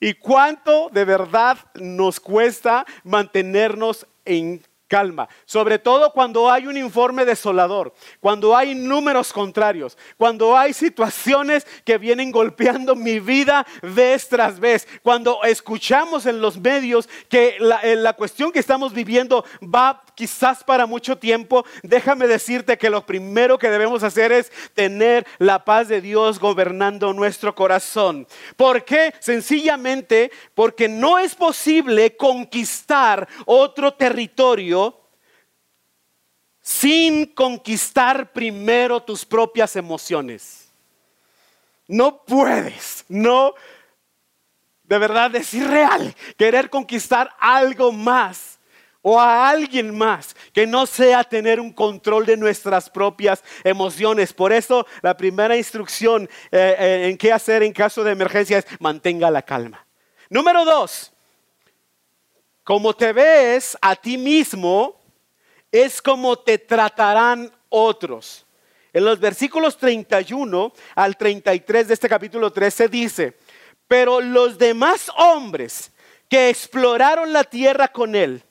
¿Y 0.00 0.14
cuánto 0.14 0.90
de 0.92 1.04
verdad 1.04 1.58
nos 1.74 2.20
cuesta 2.20 2.86
mantenernos 3.02 4.06
en 4.24 4.62
calma, 4.88 5.28
sobre 5.44 5.78
todo 5.78 6.12
cuando 6.12 6.50
hay 6.50 6.66
un 6.66 6.76
informe 6.76 7.24
desolador, 7.24 7.94
cuando 8.20 8.56
hay 8.56 8.74
números 8.74 9.32
contrarios, 9.32 9.96
cuando 10.16 10.56
hay 10.56 10.72
situaciones 10.72 11.66
que 11.84 11.98
vienen 11.98 12.32
golpeando 12.32 12.96
mi 12.96 13.20
vida 13.20 13.66
vez 13.82 14.28
tras 14.28 14.58
vez, 14.58 14.88
cuando 15.02 15.44
escuchamos 15.44 16.26
en 16.26 16.40
los 16.40 16.58
medios 16.58 17.08
que 17.28 17.56
la, 17.60 17.80
eh, 17.80 17.96
la 17.96 18.14
cuestión 18.14 18.50
que 18.50 18.58
estamos 18.58 18.92
viviendo 18.94 19.44
va 19.62 20.02
quizás 20.18 20.64
para 20.64 20.84
mucho 20.84 21.16
tiempo, 21.16 21.64
déjame 21.84 22.26
decirte 22.26 22.76
que 22.76 22.90
lo 22.90 23.06
primero 23.06 23.56
que 23.56 23.70
debemos 23.70 24.02
hacer 24.02 24.32
es 24.32 24.50
tener 24.74 25.24
la 25.38 25.64
paz 25.64 25.86
de 25.86 26.00
Dios 26.00 26.40
gobernando 26.40 27.12
nuestro 27.12 27.54
corazón. 27.54 28.26
¿Por 28.56 28.84
qué? 28.84 29.14
Sencillamente 29.20 30.32
porque 30.56 30.88
no 30.88 31.20
es 31.20 31.36
posible 31.36 32.16
conquistar 32.16 33.28
otro 33.46 33.94
territorio 33.94 35.00
sin 36.62 37.26
conquistar 37.26 38.32
primero 38.32 39.00
tus 39.00 39.24
propias 39.24 39.76
emociones. 39.76 40.68
No 41.86 42.24
puedes, 42.24 43.04
no, 43.06 43.54
de 44.82 44.98
verdad 44.98 45.36
es 45.36 45.54
irreal 45.54 46.12
querer 46.36 46.68
conquistar 46.70 47.30
algo 47.38 47.92
más 47.92 48.57
o 49.10 49.18
a 49.18 49.48
alguien 49.48 49.96
más 49.96 50.36
que 50.52 50.66
no 50.66 50.84
sea 50.84 51.24
tener 51.24 51.60
un 51.60 51.72
control 51.72 52.26
de 52.26 52.36
nuestras 52.36 52.90
propias 52.90 53.42
emociones. 53.64 54.34
Por 54.34 54.52
eso 54.52 54.86
la 55.00 55.16
primera 55.16 55.56
instrucción 55.56 56.28
eh, 56.52 56.76
eh, 56.78 57.08
en 57.08 57.16
qué 57.16 57.32
hacer 57.32 57.62
en 57.62 57.72
caso 57.72 58.04
de 58.04 58.12
emergencia 58.12 58.58
es 58.58 58.66
mantenga 58.80 59.30
la 59.30 59.40
calma. 59.40 59.86
Número 60.28 60.62
dos, 60.66 61.10
como 62.62 62.94
te 62.94 63.14
ves 63.14 63.78
a 63.80 63.96
ti 63.96 64.18
mismo, 64.18 65.00
es 65.72 66.02
como 66.02 66.38
te 66.38 66.58
tratarán 66.58 67.50
otros. 67.70 68.44
En 68.92 69.06
los 69.06 69.18
versículos 69.18 69.78
31 69.78 70.70
al 70.94 71.16
33 71.16 71.88
de 71.88 71.94
este 71.94 72.10
capítulo 72.10 72.52
13 72.52 72.88
dice, 72.88 73.38
pero 73.86 74.20
los 74.20 74.58
demás 74.58 75.10
hombres 75.16 75.92
que 76.28 76.50
exploraron 76.50 77.32
la 77.32 77.44
tierra 77.44 77.88
con 77.88 78.14
él, 78.14 78.42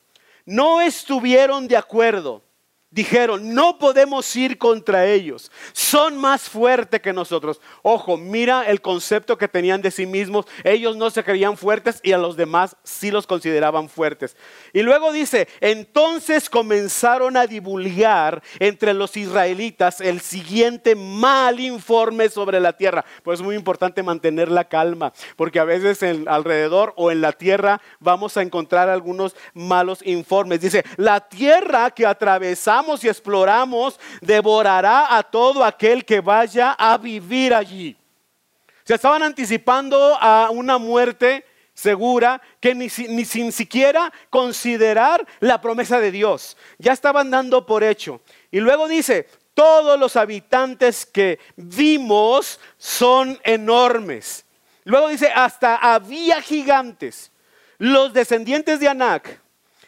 no 0.48 0.80
estuvieron 0.80 1.68
de 1.68 1.76
acuerdo 1.76 2.47
dijeron, 2.90 3.54
no 3.54 3.78
podemos 3.78 4.34
ir 4.36 4.58
contra 4.58 5.06
ellos, 5.06 5.52
son 5.74 6.18
más 6.18 6.44
fuertes 6.44 7.02
que 7.02 7.12
nosotros. 7.12 7.60
Ojo, 7.82 8.16
mira 8.16 8.64
el 8.64 8.82
concepto 8.82 9.38
que 9.38 9.50
tenían 9.50 9.82
de 9.82 9.92
sí 9.92 10.06
mismos, 10.06 10.46
ellos 10.64 10.96
no 10.96 11.10
se 11.10 11.24
creían 11.24 11.58
fuertes 11.58 12.00
y 12.02 12.14
a 12.14 12.18
los 12.18 12.38
demás 12.38 12.78
sí 12.84 13.12
los 13.12 13.28
consideraban 13.28 13.90
fuertes. 13.90 14.38
Y 14.72 14.84
luego 14.84 15.12
dice, 15.12 15.50
entonces 15.60 16.50
comenzaron 16.50 17.36
a 17.36 17.46
divulgar 17.46 18.42
entre 18.60 18.94
los 18.94 19.18
israelitas 19.18 20.00
el 20.00 20.22
siguiente 20.22 20.96
mal 20.96 21.60
informe 21.60 22.30
sobre 22.30 22.60
la 22.62 22.74
tierra. 22.74 23.04
Pues 23.24 23.40
es 23.40 23.46
muy 23.46 23.56
importante 23.56 24.02
mantener 24.02 24.50
la 24.50 24.64
calma, 24.64 25.12
porque 25.36 25.60
a 25.60 25.66
veces 25.66 26.04
en, 26.04 26.28
alrededor 26.30 26.94
o 26.96 27.12
en 27.12 27.20
la 27.20 27.34
tierra 27.34 27.82
vamos 28.00 28.38
a 28.38 28.42
encontrar 28.42 28.88
algunos 28.88 29.36
malos 29.54 30.00
informes. 30.06 30.62
Dice, 30.62 30.86
la 30.96 31.20
tierra 31.20 31.92
que 31.92 32.06
atravesamos 32.06 32.77
y 33.04 33.08
exploramos, 33.08 34.00
devorará 34.22 35.18
a 35.18 35.24
todo 35.24 35.64
aquel 35.64 36.06
que 36.06 36.22
vaya 36.22 36.74
a 36.74 36.98
vivir 36.98 37.54
allí. 37.54 37.96
Se 38.84 38.96
estaban 38.96 39.24
anticipando 39.24 40.18
a 40.20 40.50
una 40.50 40.78
muerte 40.78 41.46
segura 41.74 42.42
que 42.60 42.74
ni, 42.74 42.88
ni, 43.10 43.26
sin 43.26 43.52
siquiera 43.52 44.12
considerar 44.30 45.26
la 45.40 45.60
promesa 45.62 46.00
de 46.00 46.12
Dios. 46.12 46.58
Ya 46.78 46.94
estaban 46.94 47.30
dando 47.30 47.66
por 47.66 47.84
hecho. 47.84 48.22
Y 48.50 48.60
luego 48.60 48.88
dice, 48.88 49.28
todos 49.54 50.00
los 50.00 50.16
habitantes 50.16 51.06
que 51.06 51.40
vimos 51.56 52.60
son 52.78 53.40
enormes. 53.44 54.46
Luego 54.86 55.10
dice, 55.10 55.32
hasta 55.34 55.76
había 55.76 56.42
gigantes. 56.42 57.32
Los 57.78 58.14
descendientes 58.14 58.80
de 58.80 58.88
Anac 58.88 59.42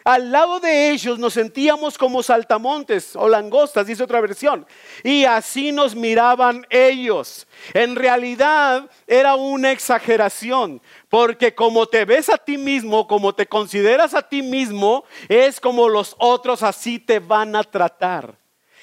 al 0.10 0.32
lado 0.32 0.60
de 0.60 0.90
ellos 0.90 1.20
nos 1.20 1.34
sentíamos 1.34 1.96
como 1.96 2.24
saltamontes 2.24 3.16
o 3.16 3.30
langostas, 3.30 3.86
dice 3.86 4.04
otra 4.04 4.20
versión. 4.20 4.66
Y 5.04 5.26
así 5.26 5.72
nos 5.72 5.96
miraban 5.96 6.66
ellos. 6.72 7.46
En 7.76 7.96
realidad 7.96 8.90
era 9.06 9.36
una 9.36 9.72
exageración, 9.72 10.82
porque 11.10 11.54
como 11.54 11.86
te 11.86 12.06
ves 12.06 12.30
a 12.30 12.38
ti 12.38 12.58
mismo, 12.58 13.08
como 13.08 13.36
te 13.36 13.46
consideras 13.46 14.16
a 14.16 14.28
ti 14.28 14.42
mismo, 14.42 15.04
es 15.28 15.60
como 15.60 15.88
los 15.88 16.16
otros 16.18 16.64
así 16.64 16.98
te 16.98 17.20
van 17.20 17.56
a 17.56 17.64
tratar. 17.64 18.36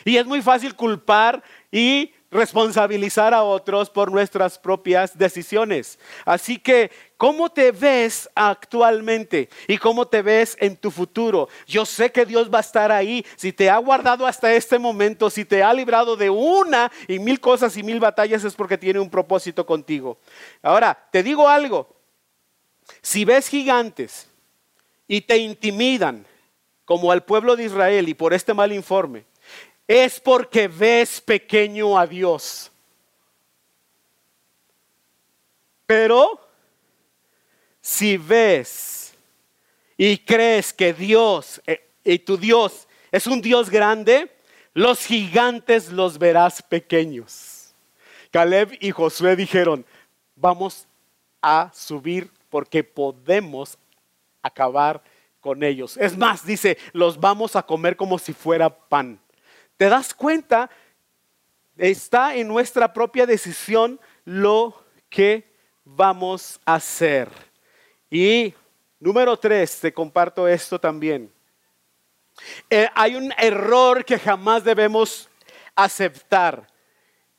Y 0.05 0.19
es 0.19 0.27
muy 0.27 0.43
fácil 0.43 0.77
culpar 0.77 1.43
y 1.73 2.13
responsabilizar 2.37 3.35
a 3.35 3.43
otros 3.43 3.91
por 3.91 4.13
nuestras 4.13 4.59
propias 4.59 5.19
decisiones. 5.19 5.99
Así 6.25 6.59
que, 6.59 6.91
¿cómo 7.17 7.51
te 7.51 7.73
ves 7.73 8.29
actualmente 8.35 9.49
y 9.67 9.79
cómo 9.79 10.07
te 10.07 10.23
ves 10.23 10.57
en 10.61 10.77
tu 10.77 10.91
futuro? 10.91 11.49
Yo 11.67 11.85
sé 11.85 12.13
que 12.13 12.25
Dios 12.25 12.53
va 12.53 12.59
a 12.59 12.61
estar 12.61 12.93
ahí. 12.93 13.27
Si 13.37 13.53
te 13.53 13.69
ha 13.69 13.79
guardado 13.79 14.27
hasta 14.27 14.55
este 14.55 14.79
momento, 14.79 15.31
si 15.31 15.45
te 15.45 15.63
ha 15.63 15.73
librado 15.75 16.17
de 16.17 16.31
una 16.31 16.93
y 17.09 17.19
mil 17.19 17.41
cosas 17.41 17.77
y 17.77 17.83
mil 17.83 17.99
batallas, 17.99 18.45
es 18.45 18.55
porque 18.55 18.79
tiene 18.79 19.01
un 19.01 19.11
propósito 19.11 19.67
contigo. 19.67 20.19
Ahora, 20.63 20.97
te 21.11 21.23
digo 21.23 21.49
algo. 21.49 21.89
Si 23.03 23.25
ves 23.25 23.49
gigantes 23.49 24.29
y 25.09 25.23
te 25.23 25.39
intimidan, 25.39 26.25
como 26.87 27.11
al 27.11 27.25
pueblo 27.25 27.57
de 27.57 27.65
Israel 27.65 28.09
y 28.09 28.15
por 28.15 28.33
este 28.33 28.55
mal 28.55 28.73
informe, 28.73 29.25
es 29.87 30.21
porque 30.21 30.69
ves 30.69 31.21
pequeño 31.21 31.99
a 31.99 32.07
Dios. 32.07 32.71
Pero 35.87 36.41
si 37.81 38.17
ves 38.17 39.15
y 39.97 40.19
crees 40.19 40.73
que 40.73 40.93
Dios 40.93 41.63
eh, 41.67 41.89
y 42.05 42.19
tu 42.19 42.37
Dios 42.37 42.89
es 43.13 43.27
un 43.27 43.41
Dios 43.41 43.71
grande, 43.71 44.31
los 44.75 45.07
gigantes 45.07 45.91
los 45.93 46.19
verás 46.19 46.61
pequeños. 46.63 47.75
Caleb 48.31 48.77
y 48.81 48.91
Josué 48.91 49.37
dijeron, 49.37 49.87
vamos 50.35 50.87
a 51.41 51.71
subir 51.73 52.31
porque 52.51 52.83
podemos 52.85 53.79
acabar 54.43 55.03
con 55.41 55.63
ellos. 55.63 55.97
Es 55.97 56.19
más, 56.19 56.45
dice, 56.45 56.77
los 56.93 57.19
vamos 57.19 57.57
a 57.57 57.63
comer 57.63 57.97
como 57.97 58.19
si 58.19 58.33
fuera 58.33 58.69
pan. 58.69 59.19
¿Te 59.77 59.89
das 59.89 60.15
cuenta? 60.15 60.71
Está 61.77 62.35
en 62.35 62.49
nuestra 62.49 62.93
propia 62.93 63.27
decisión 63.27 64.01
lo 64.25 64.85
que 65.11 65.53
vamos 65.85 66.59
a 66.65 66.75
hacer. 66.75 67.29
Y 68.11 68.55
número 68.99 69.37
tres, 69.39 69.81
te 69.81 69.93
comparto 69.93 70.49
esto 70.49 70.79
también. 70.81 71.31
Eh, 72.71 72.89
hay 72.95 73.17
un 73.17 73.33
error 73.39 74.05
que 74.05 74.19
jamás 74.19 74.65
debemos 74.65 75.29
aceptar. 75.75 76.67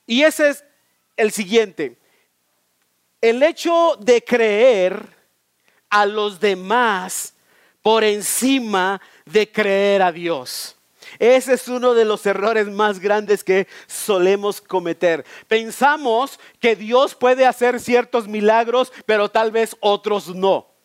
Y 0.06 0.24
ese 0.24 0.50
es 0.50 0.65
el 1.15 1.32
siguiente. 1.32 1.98
El 3.20 3.41
hecho 3.41 3.98
de 4.00 4.24
creer 4.24 5.17
a 5.89 6.06
los 6.06 6.39
demás 6.39 7.34
por 7.82 8.03
encima 8.03 9.01
de 9.25 9.51
creer 9.51 10.01
a 10.01 10.12
Dios. 10.12 10.76
Ese 11.19 11.53
es 11.53 11.67
uno 11.67 11.93
de 11.93 12.05
los 12.05 12.25
errores 12.25 12.67
más 12.67 12.99
grandes 12.99 13.43
que 13.43 13.67
solemos 13.87 14.61
cometer. 14.61 15.25
Pensamos 15.47 16.39
que 16.59 16.75
Dios 16.75 17.15
puede 17.15 17.45
hacer 17.45 17.79
ciertos 17.79 18.27
milagros, 18.27 18.91
pero 19.05 19.29
tal 19.29 19.51
vez 19.51 19.75
otros 19.79 20.35
no. 20.35 20.76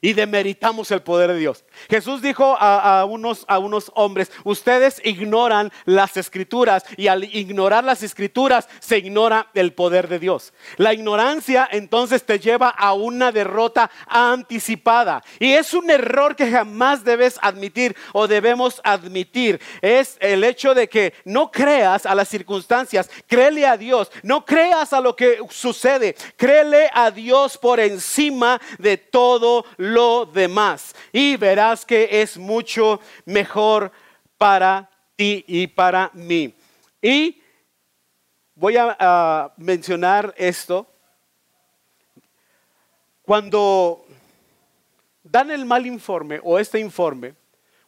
Y 0.00 0.12
demeritamos 0.12 0.90
el 0.90 1.02
poder 1.02 1.32
de 1.32 1.38
Dios. 1.38 1.64
Jesús 1.88 2.22
dijo 2.22 2.56
a, 2.58 3.04
unos, 3.04 3.44
a 3.48 3.58
unos 3.58 3.90
hombres, 3.94 4.30
ustedes 4.44 5.00
ignoran 5.04 5.72
las 5.84 6.16
escrituras 6.16 6.84
y 6.96 7.08
al 7.08 7.24
ignorar 7.24 7.84
las 7.84 8.02
escrituras 8.02 8.68
se 8.80 8.98
ignora 8.98 9.48
el 9.54 9.72
poder 9.72 10.08
de 10.08 10.18
Dios. 10.18 10.52
La 10.76 10.92
ignorancia 10.92 11.68
entonces 11.70 12.24
te 12.24 12.38
lleva 12.38 12.68
a 12.68 12.92
una 12.92 13.32
derrota 13.32 13.90
anticipada 14.06 15.22
y 15.38 15.52
es 15.52 15.74
un 15.74 15.90
error 15.90 16.36
que 16.36 16.50
jamás 16.50 17.04
debes 17.04 17.38
admitir 17.42 17.96
o 18.12 18.26
debemos 18.26 18.80
admitir. 18.84 19.60
Es 19.82 20.16
el 20.20 20.44
hecho 20.44 20.74
de 20.74 20.88
que 20.88 21.14
no 21.24 21.50
creas 21.50 22.06
a 22.06 22.14
las 22.14 22.28
circunstancias, 22.28 23.10
créele 23.26 23.66
a 23.66 23.76
Dios, 23.76 24.10
no 24.22 24.44
creas 24.44 24.92
a 24.92 25.00
lo 25.00 25.16
que 25.16 25.38
sucede, 25.50 26.14
créele 26.36 26.90
a 26.92 27.10
Dios 27.10 27.58
por 27.58 27.80
encima 27.80 28.60
de 28.78 28.96
todo 28.96 29.64
lo 29.76 29.85
lo 29.92 30.26
demás 30.26 30.94
y 31.12 31.36
verás 31.36 31.84
que 31.84 32.20
es 32.22 32.36
mucho 32.36 33.00
mejor 33.24 33.92
para 34.38 34.90
ti 35.16 35.44
y 35.46 35.66
para 35.66 36.10
mí. 36.14 36.54
Y 37.00 37.40
voy 38.54 38.76
a, 38.78 39.52
mencionar 39.56 40.34
esto. 40.36 40.86
Cuando 43.22 44.04
dan 45.22 45.50
el 45.50 45.64
mal 45.64 45.86
informe 45.86 46.40
o 46.42 46.58
este 46.58 46.78
informe, 46.78 47.34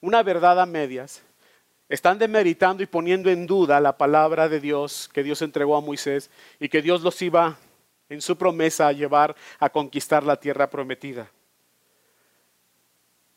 una 0.01 0.23
verdad 0.23 0.61
a 0.61 0.67
medias, 0.67 1.23
están 1.89 2.19
demeritando 2.19 2.83
y 2.83 2.87
poniendo 2.87 3.31
en 3.31 3.47
duda 3.47 3.81
la 3.81 3.97
palabra 3.97 4.49
de 4.49 4.61
Dios 4.61 5.09
que 5.13 5.23
Dios 5.23 5.41
entregó 5.43 5.77
a 5.77 5.81
Moisés 5.81 6.31
y 6.61 6.69
que 6.69 6.83
Dios 6.83 7.03
los 7.03 7.21
iba 7.23 7.57
en 8.09 8.21
su 8.21 8.37
promesa 8.37 8.89
a 8.89 8.93
llevar 8.93 9.35
a 9.59 9.71
conquistar 9.71 10.23
la 10.23 10.39
tierra 10.39 10.69
prometida. 10.69 11.31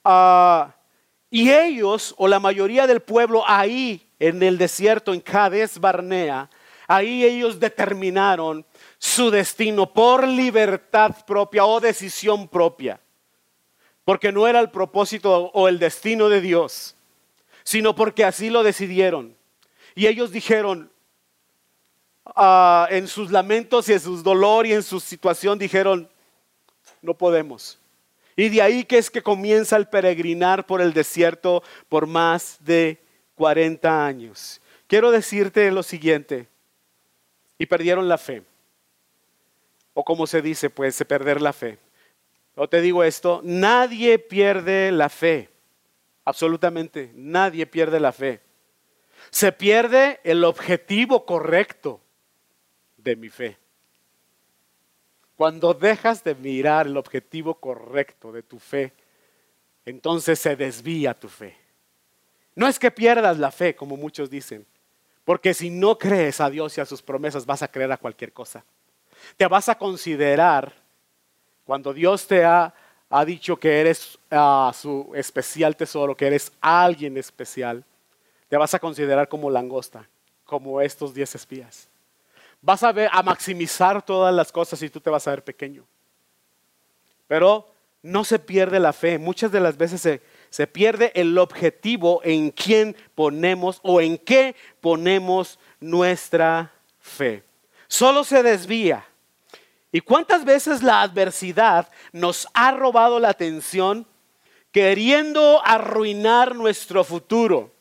Ah, 0.03 0.75
y 1.29 1.51
ellos, 1.51 2.13
o 2.17 2.27
la 2.27 2.39
mayoría 2.39 2.87
del 2.87 3.01
pueblo 3.01 3.43
ahí 3.47 4.07
en 4.19 4.43
el 4.43 4.57
desierto, 4.57 5.13
en 5.13 5.21
Cades 5.21 5.79
Barnea, 5.79 6.49
ahí 6.87 7.23
ellos 7.23 7.59
determinaron 7.59 8.65
su 8.97 9.31
destino 9.31 9.91
por 9.91 10.27
libertad 10.27 11.15
propia 11.25 11.65
o 11.65 11.79
decisión 11.79 12.47
propia. 12.47 12.99
Porque 14.03 14.31
no 14.31 14.47
era 14.47 14.59
el 14.59 14.71
propósito 14.71 15.51
o 15.53 15.67
el 15.67 15.79
destino 15.79 16.27
de 16.27 16.41
Dios, 16.41 16.95
sino 17.63 17.95
porque 17.95 18.25
así 18.25 18.49
lo 18.49 18.61
decidieron. 18.61 19.35
Y 19.95 20.07
ellos 20.07 20.31
dijeron, 20.31 20.91
ah, 22.25 22.87
en 22.89 23.07
sus 23.07 23.31
lamentos 23.31 23.87
y 23.89 23.93
en 23.93 23.99
sus 23.99 24.23
dolor 24.23 24.65
y 24.65 24.73
en 24.73 24.83
su 24.83 24.99
situación, 24.99 25.57
dijeron, 25.57 26.09
no 27.01 27.13
podemos. 27.13 27.80
Y 28.35 28.49
de 28.49 28.61
ahí 28.61 28.83
que 28.85 28.97
es 28.97 29.09
que 29.09 29.21
comienza 29.21 29.75
el 29.77 29.87
peregrinar 29.87 30.65
por 30.65 30.81
el 30.81 30.93
desierto 30.93 31.63
por 31.89 32.07
más 32.07 32.57
de 32.61 33.01
40 33.35 34.05
años. 34.05 34.61
Quiero 34.87 35.11
decirte 35.11 35.71
lo 35.71 35.83
siguiente, 35.83 36.47
y 37.61 37.67
perdieron 37.67 38.09
la 38.09 38.17
fe. 38.17 38.41
O 39.93 40.03
como 40.03 40.25
se 40.25 40.41
dice, 40.41 40.71
pues, 40.71 40.97
perder 41.07 41.39
la 41.39 41.53
fe. 41.53 41.77
O 42.55 42.67
te 42.67 42.81
digo 42.81 43.03
esto, 43.03 43.39
nadie 43.43 44.17
pierde 44.17 44.91
la 44.91 45.09
fe. 45.09 45.47
Absolutamente, 46.25 47.11
nadie 47.13 47.67
pierde 47.67 47.99
la 47.99 48.11
fe. 48.11 48.41
Se 49.29 49.51
pierde 49.51 50.19
el 50.23 50.43
objetivo 50.43 51.23
correcto 51.23 52.01
de 52.97 53.15
mi 53.15 53.29
fe. 53.29 53.59
Cuando 55.41 55.73
dejas 55.73 56.23
de 56.23 56.35
mirar 56.35 56.85
el 56.85 56.95
objetivo 56.97 57.55
correcto 57.55 58.31
de 58.31 58.43
tu 58.43 58.59
fe, 58.59 58.93
entonces 59.83 60.37
se 60.37 60.55
desvía 60.55 61.15
tu 61.15 61.27
fe. 61.27 61.57
No 62.53 62.67
es 62.67 62.77
que 62.77 62.91
pierdas 62.91 63.39
la 63.39 63.49
fe, 63.49 63.75
como 63.75 63.97
muchos 63.97 64.29
dicen, 64.29 64.67
porque 65.25 65.55
si 65.55 65.71
no 65.71 65.97
crees 65.97 66.39
a 66.41 66.49
Dios 66.51 66.77
y 66.77 66.81
a 66.81 66.85
sus 66.85 67.01
promesas, 67.01 67.43
vas 67.47 67.63
a 67.63 67.67
creer 67.67 67.91
a 67.91 67.97
cualquier 67.97 68.31
cosa. 68.31 68.63
Te 69.35 69.47
vas 69.47 69.67
a 69.67 69.73
considerar, 69.73 70.73
cuando 71.65 71.91
Dios 71.91 72.27
te 72.27 72.45
ha, 72.45 72.71
dicho 73.25 73.57
que 73.57 73.81
eres 73.81 74.19
ah, 74.29 74.71
su 74.75 75.11
especial 75.15 75.75
tesoro, 75.75 76.15
que 76.15 76.27
eres 76.27 76.51
alguien 76.61 77.17
especial, 77.17 77.83
te 78.47 78.57
vas 78.57 78.75
a 78.75 78.79
considerar 78.79 79.27
como 79.27 79.49
langosta, 79.49 80.07
como 80.45 80.81
estos 80.81 81.15
diez 81.15 81.33
espías 81.33 81.89
vas 82.61 82.83
a, 82.83 82.91
ver, 82.91 83.09
a 83.11 83.23
maximizar 83.23 84.03
todas 84.05 84.33
las 84.33 84.51
cosas 84.51 84.81
y 84.81 84.89
tú 84.89 84.99
te 84.99 85.09
vas 85.09 85.27
a 85.27 85.31
ver 85.31 85.43
pequeño. 85.43 85.85
Pero 87.27 87.67
no 88.03 88.23
se 88.23 88.39
pierde 88.39 88.79
la 88.79 88.93
fe. 88.93 89.17
Muchas 89.17 89.51
de 89.51 89.59
las 89.59 89.77
veces 89.77 90.01
se, 90.01 90.21
se 90.49 90.67
pierde 90.67 91.11
el 91.15 91.37
objetivo 91.37 92.21
en 92.23 92.51
quién 92.51 92.95
ponemos 93.15 93.79
o 93.83 94.01
en 94.01 94.17
qué 94.17 94.55
ponemos 94.79 95.59
nuestra 95.79 96.71
fe. 96.99 97.43
Solo 97.87 98.23
se 98.23 98.43
desvía. 98.43 99.05
¿Y 99.91 99.99
cuántas 99.99 100.45
veces 100.45 100.83
la 100.83 101.01
adversidad 101.01 101.89
nos 102.13 102.47
ha 102.53 102.71
robado 102.71 103.19
la 103.19 103.29
atención 103.29 104.07
queriendo 104.71 105.61
arruinar 105.65 106.55
nuestro 106.55 107.03
futuro, 107.03 107.73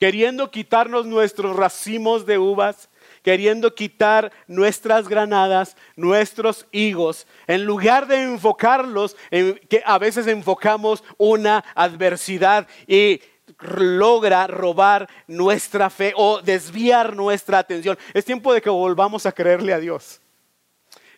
queriendo 0.00 0.50
quitarnos 0.50 1.06
nuestros 1.06 1.54
racimos 1.54 2.26
de 2.26 2.38
uvas, 2.38 2.88
queriendo 3.22 3.74
quitar 3.74 4.32
nuestras 4.46 5.08
granadas, 5.08 5.76
nuestros 5.96 6.66
higos, 6.72 7.26
en 7.46 7.64
lugar 7.64 8.06
de 8.06 8.22
enfocarlos 8.22 9.16
en 9.30 9.60
que 9.68 9.82
a 9.84 9.98
veces 9.98 10.26
enfocamos 10.26 11.02
una 11.18 11.64
adversidad 11.74 12.66
y 12.86 13.20
logra 13.60 14.46
robar 14.46 15.08
nuestra 15.26 15.90
fe 15.90 16.12
o 16.16 16.40
desviar 16.40 17.14
nuestra 17.14 17.58
atención. 17.58 17.98
Es 18.12 18.24
tiempo 18.24 18.52
de 18.52 18.60
que 18.60 18.70
volvamos 18.70 19.26
a 19.26 19.32
creerle 19.32 19.72
a 19.72 19.78
Dios. 19.78 20.20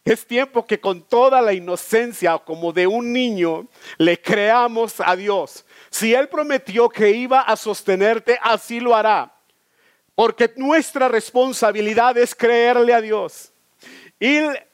Es 0.04 0.26
tiempo 0.26 0.66
que 0.66 0.78
con 0.78 1.02
toda 1.02 1.40
la 1.40 1.54
inocencia 1.54 2.36
como 2.36 2.74
de 2.74 2.86
un 2.86 3.10
niño 3.10 3.66
le 3.96 4.20
creamos 4.20 5.00
a 5.00 5.16
Dios. 5.16 5.64
Si 5.88 6.12
Él 6.12 6.28
prometió 6.28 6.90
que 6.90 7.10
iba 7.10 7.40
a 7.40 7.56
sostenerte, 7.56 8.38
así 8.42 8.80
lo 8.80 8.94
hará. 8.94 9.33
Porque 10.14 10.52
nuestra 10.56 11.08
responsabilidad 11.08 12.16
es 12.16 12.34
creerle 12.34 12.94
a 12.94 13.00
Dios. 13.00 13.52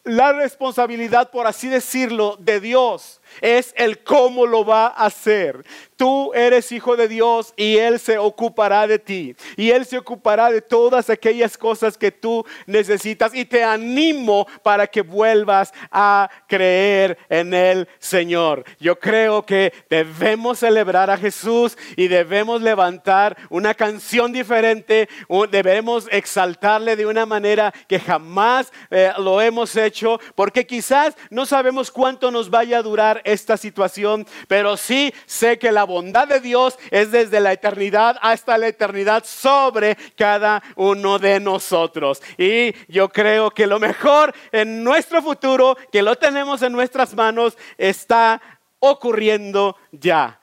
La 0.05 0.33
responsabilidad, 0.33 1.31
por 1.31 1.47
así 1.47 1.69
decirlo, 1.69 2.37
de 2.39 2.61
Dios 2.61 3.21
es 3.41 3.73
el 3.77 4.03
cómo 4.03 4.47
lo 4.47 4.65
va 4.65 4.87
a 4.87 5.07
hacer. 5.07 5.65
Tú 5.97 6.33
eres 6.35 6.73
hijo 6.73 6.97
de 6.97 7.09
Dios 7.09 7.53
y 7.57 7.77
Él 7.77 8.01
se 8.01 8.19
ocupará 8.19 8.87
de 8.87 8.99
ti. 8.99 9.37
Y 9.57 9.71
Él 9.71 9.85
se 9.85 9.99
ocupará 9.99 10.51
de 10.51 10.63
todas 10.63 11.11
aquellas 11.11 11.59
cosas 11.59 11.99
que 11.99 12.11
tú 12.11 12.45
necesitas. 12.67 13.35
Y 13.35 13.45
te 13.45 13.63
animo 13.63 14.47
para 14.63 14.87
que 14.87 15.03
vuelvas 15.03 15.73
a 15.91 16.31
creer 16.47 17.19
en 17.29 17.53
el 17.53 17.89
Señor. 17.99 18.65
Yo 18.79 18.99
creo 18.99 19.45
que 19.45 19.73
debemos 19.91 20.61
celebrar 20.61 21.11
a 21.11 21.19
Jesús 21.19 21.77
y 21.97 22.09
debemos 22.09 22.63
levantar 22.63 23.37
una 23.51 23.75
canción 23.75 24.33
diferente. 24.33 25.09
Debemos 25.51 26.09
exaltarle 26.11 26.97
de 26.97 27.07
una 27.07 27.27
manera 27.27 27.73
que 27.87 28.01
jamás 28.01 28.73
eh, 28.91 29.13
lo 29.19 29.41
hemos 29.41 29.77
hecho. 29.77 29.90
Porque 30.35 30.67
quizás 30.67 31.17
no 31.31 31.47
sabemos 31.47 31.91
cuánto 31.91 32.31
nos 32.31 32.51
vaya 32.51 32.79
a 32.79 32.83
durar 32.83 33.21
esta 33.25 33.57
situación. 33.57 34.27
Pero 34.49 34.77
sí 34.77 35.13
sé 35.27 35.59
que 35.59 35.73
la 35.73 35.85
bondad 35.85 36.29
de 36.29 36.41
Dios 36.41 36.79
es 36.91 37.11
desde 37.11 37.41
la 37.41 37.53
eternidad 37.53 38.17
hasta 38.21 38.59
la 38.59 38.69
eternidad 38.69 39.25
sobre 39.25 39.97
cada 40.17 40.63
uno 40.77 41.19
de 41.19 41.41
nosotros. 41.41 42.23
Y 42.39 42.75
yo 42.89 43.09
creo 43.09 43.51
que 43.51 43.67
lo 43.67 43.79
mejor 43.79 44.35
en 44.53 44.85
nuestro 44.85 45.23
futuro, 45.23 45.77
que 45.91 46.03
lo 46.03 46.17
tenemos 46.17 46.63
en 46.63 46.73
nuestras 46.73 47.15
manos, 47.15 47.57
está 47.77 48.41
ocurriendo 48.79 49.77
ya. 49.93 50.41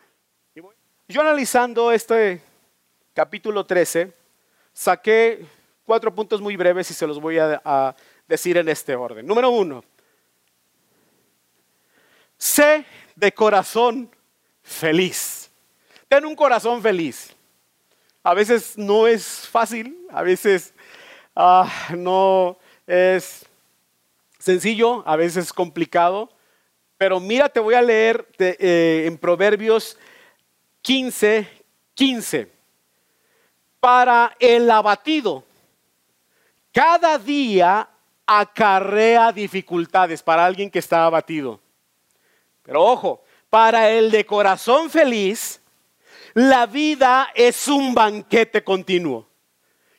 Yo 1.09 1.21
analizando 1.21 1.91
este 1.93 2.41
capítulo 3.13 3.65
13, 3.65 4.13
saqué 4.73 5.45
cuatro 5.85 6.13
puntos 6.13 6.41
muy 6.41 6.57
breves 6.57 6.91
y 6.91 6.93
se 6.93 7.07
los 7.07 7.19
voy 7.19 7.39
a, 7.39 7.95
decir 8.27 8.57
en 8.57 8.69
este 8.69 8.95
orden. 8.95 9.25
Número 9.25 9.49
uno, 9.49 9.83
sé 12.37 12.85
de 13.15 13.31
corazón 13.33 14.09
feliz. 14.61 15.49
Ten 16.07 16.25
un 16.25 16.35
corazón 16.35 16.81
feliz. 16.81 17.33
A 18.23 18.33
veces 18.33 18.77
no 18.77 19.07
es 19.07 19.47
fácil, 19.47 20.05
a 20.11 20.21
veces 20.21 20.73
ah, 21.35 21.71
no 21.95 22.57
es 22.85 23.45
sencillo, 24.37 25.03
a 25.07 25.15
veces 25.15 25.45
es 25.45 25.53
complicado. 25.53 26.29
Pero 26.97 27.19
mira, 27.19 27.47
te 27.47 27.59
voy 27.59 27.75
a 27.75 27.81
leer 27.81 28.27
eh, 28.39 29.03
en 29.05 29.17
Proverbios 29.17 29.97
15, 30.81 31.47
15. 31.93 32.51
Para 33.79 34.35
el 34.39 34.69
abatido, 34.71 35.43
cada 36.73 37.17
día 37.17 37.87
acarrea 38.27 39.31
dificultades 39.31 40.21
para 40.21 40.45
alguien 40.45 40.69
que 40.69 40.79
está 40.79 41.05
abatido. 41.05 41.59
Pero 42.61 42.83
ojo, 42.83 43.23
para 43.49 43.89
el 43.89 44.11
de 44.11 44.25
corazón 44.25 44.89
feliz, 44.89 45.61
la 46.33 46.65
vida 46.65 47.29
es 47.33 47.67
un 47.67 47.95
banquete 47.95 48.63
continuo. 48.63 49.27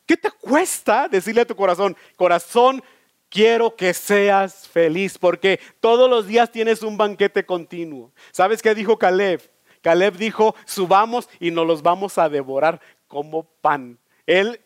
¿Qué 0.06 0.16
te 0.16 0.30
cuesta 0.30 1.08
decirle 1.08 1.40
a 1.40 1.46
tu 1.46 1.56
corazón, 1.56 1.96
corazón, 2.16 2.82
quiero 3.28 3.74
que 3.74 3.92
seas 3.94 4.68
feliz? 4.68 5.18
Porque 5.18 5.58
todos 5.80 6.08
los 6.08 6.26
días 6.26 6.52
tienes 6.52 6.82
un 6.82 6.96
banquete 6.96 7.44
continuo. 7.44 8.12
¿Sabes 8.30 8.62
qué 8.62 8.74
dijo 8.74 8.98
Caleb? 8.98 9.40
Caleb 9.82 10.16
dijo, 10.16 10.54
subamos 10.66 11.28
y 11.40 11.50
nos 11.50 11.66
los 11.66 11.82
vamos 11.82 12.18
a 12.18 12.28
devorar 12.28 12.80
como 13.06 13.44
pan. 13.44 13.98
Él 14.28 14.60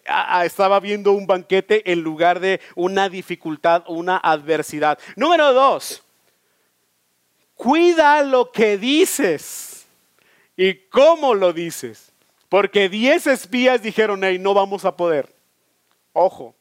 estaba 0.45 0.81
viendo 0.81 1.13
un 1.13 1.25
banquete 1.25 1.93
en 1.93 2.01
lugar 2.01 2.41
de 2.41 2.61
una 2.75 3.09
dificultad 3.09 3.85
una 3.87 4.17
adversidad. 4.17 4.99
Número 5.15 5.53
dos, 5.53 6.03
cuida 7.55 8.25
lo 8.25 8.51
que 8.51 8.77
dices 8.77 9.87
y 10.57 10.75
cómo 10.89 11.37
lo 11.37 11.53
dices. 11.53 12.13
Porque 12.49 12.89
diez 12.89 13.29
espías 13.29 13.81
dijeron, 13.81 14.25
hey, 14.25 14.37
no 14.37 14.53
vamos 14.53 14.85
a 14.85 14.97
poder. 14.97 15.33
Ojo, 16.13 16.57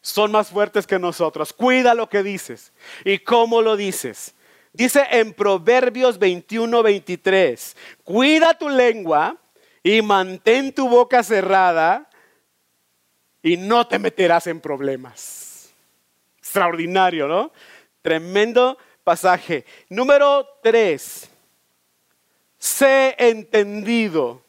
son 0.00 0.32
más 0.32 0.48
fuertes 0.48 0.84
que 0.84 0.98
nosotros. 0.98 1.52
Cuida 1.52 1.94
lo 1.94 2.08
que 2.08 2.24
dices 2.24 2.72
y 3.04 3.20
cómo 3.20 3.62
lo 3.62 3.76
dices. 3.76 4.34
Dice 4.72 5.06
en 5.12 5.32
Proverbios 5.32 6.18
21, 6.18 6.82
23, 6.82 7.76
cuida 8.02 8.58
tu 8.58 8.68
lengua 8.68 9.36
y 9.84 10.02
mantén 10.02 10.72
tu 10.72 10.88
boca 10.88 11.22
cerrada 11.22 12.05
y 13.46 13.56
no 13.56 13.86
te 13.86 14.00
meterás 14.00 14.48
en 14.48 14.60
problemas. 14.60 15.72
Extraordinario, 16.38 17.28
¿no? 17.28 17.52
Tremendo 18.02 18.76
pasaje. 19.04 19.64
Número 19.88 20.44
tres, 20.64 21.30
sé 22.58 23.14
entendido. 23.16 24.42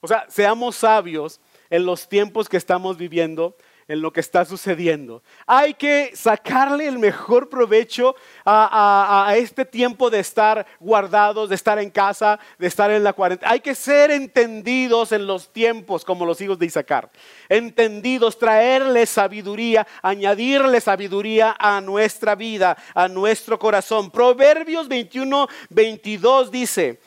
O 0.00 0.08
sea, 0.08 0.26
seamos 0.28 0.74
sabios 0.74 1.40
en 1.70 1.86
los 1.86 2.08
tiempos 2.08 2.48
que 2.48 2.56
estamos 2.56 2.96
viviendo 2.96 3.56
en 3.92 4.00
lo 4.00 4.10
que 4.10 4.20
está 4.20 4.46
sucediendo. 4.46 5.22
Hay 5.46 5.74
que 5.74 6.12
sacarle 6.14 6.88
el 6.88 6.98
mejor 6.98 7.50
provecho 7.50 8.16
a, 8.42 9.34
este 9.36 9.66
tiempo 9.66 10.08
de 10.08 10.18
estar 10.18 10.66
guardados, 10.80 11.50
de 11.50 11.54
estar 11.54 11.78
en 11.78 11.90
casa, 11.90 12.40
de 12.58 12.68
estar 12.68 12.90
en 12.90 13.04
la 13.04 13.12
cuarentena. 13.12 13.52
Hay 13.52 13.60
que 13.60 13.74
ser 13.74 14.10
entendidos 14.10 15.12
en 15.12 15.26
los 15.26 15.52
tiempos 15.52 16.06
como 16.06 16.24
los 16.24 16.40
hijos 16.40 16.58
de 16.58 16.64
Isaacar. 16.64 17.10
Entendidos, 17.50 18.38
traerle 18.38 19.04
sabiduría, 19.04 19.86
añadirle 20.00 20.80
sabiduría 20.80 21.54
a 21.58 21.82
nuestra 21.82 22.34
vida, 22.34 22.74
a 22.94 23.08
nuestro 23.08 23.58
corazón. 23.58 24.10
Proverbios 24.10 24.88
21, 24.88 25.48
22 25.68 26.50
dice, 26.50 26.98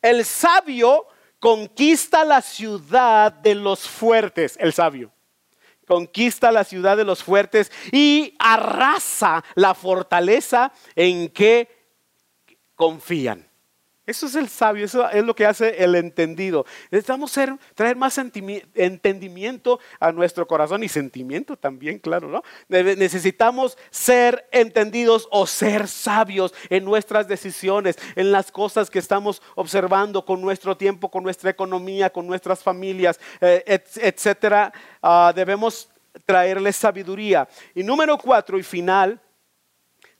el 0.00 0.24
sabio 0.24 1.06
conquista 1.38 2.24
la 2.24 2.40
ciudad 2.40 3.30
de 3.30 3.54
los 3.54 3.86
fuertes, 3.86 4.56
el 4.58 4.72
sabio 4.72 5.12
conquista 5.90 6.52
la 6.52 6.62
ciudad 6.62 6.96
de 6.96 7.02
los 7.02 7.24
fuertes 7.24 7.72
y 7.90 8.36
arrasa 8.38 9.42
la 9.56 9.74
fortaleza 9.74 10.72
en 10.94 11.30
que 11.30 11.68
confían. 12.76 13.49
Eso 14.06 14.26
es 14.26 14.34
el 14.34 14.48
sabio, 14.48 14.84
eso 14.84 15.08
es 15.10 15.24
lo 15.24 15.36
que 15.36 15.46
hace 15.46 15.84
el 15.84 15.94
entendido. 15.94 16.66
Necesitamos 16.90 17.32
traer 17.74 17.96
más 17.96 18.18
entendimiento 18.18 19.78
a 20.00 20.10
nuestro 20.10 20.46
corazón 20.48 20.82
y 20.82 20.88
sentimiento 20.88 21.56
también, 21.56 21.98
claro, 21.98 22.28
¿no? 22.28 22.42
Necesitamos 22.68 23.78
ser 23.90 24.48
entendidos 24.50 25.28
o 25.30 25.46
ser 25.46 25.86
sabios 25.86 26.52
en 26.70 26.84
nuestras 26.84 27.28
decisiones, 27.28 27.96
en 28.16 28.32
las 28.32 28.50
cosas 28.50 28.90
que 28.90 28.98
estamos 28.98 29.42
observando 29.54 30.24
con 30.24 30.40
nuestro 30.40 30.76
tiempo, 30.76 31.10
con 31.10 31.22
nuestra 31.22 31.50
economía, 31.50 32.10
con 32.10 32.26
nuestras 32.26 32.62
familias, 32.62 33.20
eh, 33.40 33.62
etcétera. 33.96 34.72
Ah, 35.02 35.32
debemos 35.36 35.88
traerles 36.24 36.76
sabiduría. 36.76 37.48
Y 37.74 37.82
número 37.82 38.18
cuatro 38.18 38.58
y 38.58 38.62
final, 38.62 39.20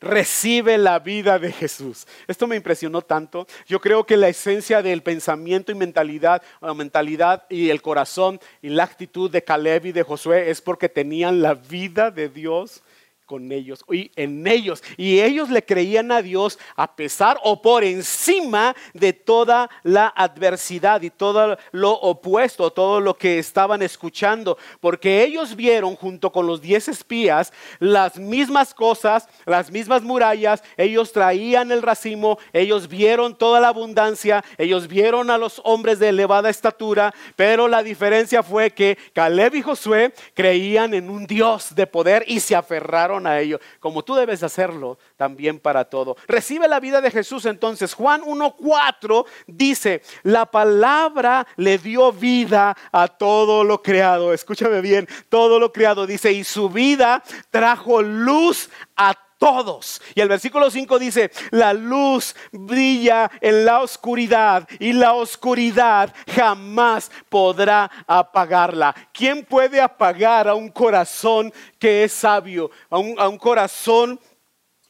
recibe 0.01 0.79
la 0.79 0.99
vida 0.99 1.39
de 1.39 1.53
Jesús. 1.53 2.07
Esto 2.27 2.47
me 2.47 2.57
impresionó 2.57 3.03
tanto. 3.03 3.47
Yo 3.67 3.81
creo 3.81 4.05
que 4.05 4.17
la 4.17 4.29
esencia 4.29 4.83
del 4.83 5.03
pensamiento 5.03 5.73
y 5.73 5.75
mentalidad, 5.75 6.43
mentalidad 6.75 7.45
y 7.49 7.71
el 7.71 7.83
corazón 7.83 8.41
y 8.63 8.71
la 8.71 8.85
actitud 8.85 9.31
de 9.31 9.45
Caleb 9.45 9.87
y 9.87 9.93
de 9.93 10.03
Josué 10.03 10.51
es 10.51 10.61
porque 10.61 10.89
tenían 10.89 11.43
la 11.43 11.55
vida 11.55 12.11
de 12.11 12.29
Dios 12.29 12.83
con 13.31 13.53
ellos 13.53 13.85
y 13.93 14.11
en 14.17 14.45
ellos. 14.49 14.83
Y 14.97 15.21
ellos 15.21 15.51
le 15.51 15.65
creían 15.65 16.11
a 16.11 16.21
Dios 16.21 16.59
a 16.75 16.97
pesar 16.97 17.39
o 17.45 17.63
por 17.63 17.85
encima 17.85 18.75
de 18.93 19.13
toda 19.13 19.71
la 19.85 20.09
adversidad 20.09 21.01
y 21.03 21.11
todo 21.11 21.57
lo 21.71 21.93
opuesto, 21.93 22.73
todo 22.73 22.99
lo 22.99 23.17
que 23.17 23.39
estaban 23.39 23.83
escuchando. 23.83 24.59
Porque 24.81 25.23
ellos 25.23 25.55
vieron 25.55 25.95
junto 25.95 26.33
con 26.33 26.49
los 26.49 26.61
diez 26.61 26.89
espías 26.89 27.53
las 27.79 28.19
mismas 28.19 28.75
cosas, 28.75 29.29
las 29.47 29.71
mismas 29.71 30.03
murallas. 30.03 30.65
Ellos 30.77 31.13
traían 31.13 31.71
el 31.71 31.83
racimo, 31.83 32.37
ellos 32.53 32.89
vieron 32.89 33.39
toda 33.39 33.61
la 33.61 33.69
abundancia, 33.69 34.45
ellos 34.59 34.89
vieron 34.89 35.31
a 35.31 35.39
los 35.39 35.61
hombres 35.63 36.01
de 36.01 36.09
elevada 36.09 36.51
estatura. 36.51 37.15
Pero 37.37 37.69
la 37.69 37.85
diferencia 37.85 38.43
fue 38.43 38.73
que 38.73 38.99
Caleb 39.13 39.55
y 39.55 39.63
Josué 39.63 40.15
creían 40.35 40.95
en 40.95 41.09
un 41.09 41.29
Dios 41.29 41.77
de 41.77 41.87
poder 41.87 42.25
y 42.27 42.41
se 42.41 42.57
aferraron 42.57 43.20
a 43.27 43.41
ello, 43.41 43.61
como 43.79 44.03
tú 44.03 44.15
debes 44.15 44.43
hacerlo 44.43 44.99
también 45.17 45.59
para 45.59 45.85
todo. 45.85 46.17
Recibe 46.27 46.69
la 46.69 46.81
vida 46.81 47.01
de 47.01 47.11
Jesús 47.11 47.47
entonces. 47.47 47.95
Juan 47.95 48.23
1.4 48.23 49.27
dice, 49.47 50.03
la 50.23 50.47
palabra 50.47 51.47
le 51.57 51.79
dio 51.79 52.13
vida 52.13 52.77
a 52.93 53.09
todo 53.09 53.65
lo 53.65 53.83
creado. 53.83 54.33
Escúchame 54.33 54.81
bien, 54.81 55.09
todo 55.29 55.59
lo 55.59 55.73
creado 55.73 56.07
dice, 56.07 56.33
y 56.33 56.45
su 56.45 56.69
vida 56.69 57.23
trajo 57.51 58.03
luz 58.03 58.71
a 58.97 59.15
todos. 59.41 60.03
Y 60.15 60.21
el 60.21 60.29
versículo 60.29 60.71
5 60.71 60.99
dice, 60.99 61.33
la 61.51 61.73
luz 61.73 62.37
brilla 62.53 63.31
en 63.41 63.65
la 63.65 63.81
oscuridad 63.81 64.69
y 64.79 64.93
la 64.93 65.15
oscuridad 65.15 66.15
jamás 66.29 67.11
podrá 67.31 67.91
apagarla. 68.07 68.95
¿Quién 69.13 69.45
puede 69.47 69.81
apagar 69.81 70.47
a 70.47 70.55
un 70.55 70.69
corazón 70.69 71.53
que 71.79 72.05
es 72.05 72.13
sabio, 72.13 72.71
a 72.91 72.99
un, 72.99 73.19
a 73.19 73.29
un 73.29 73.39
corazón 73.39 74.21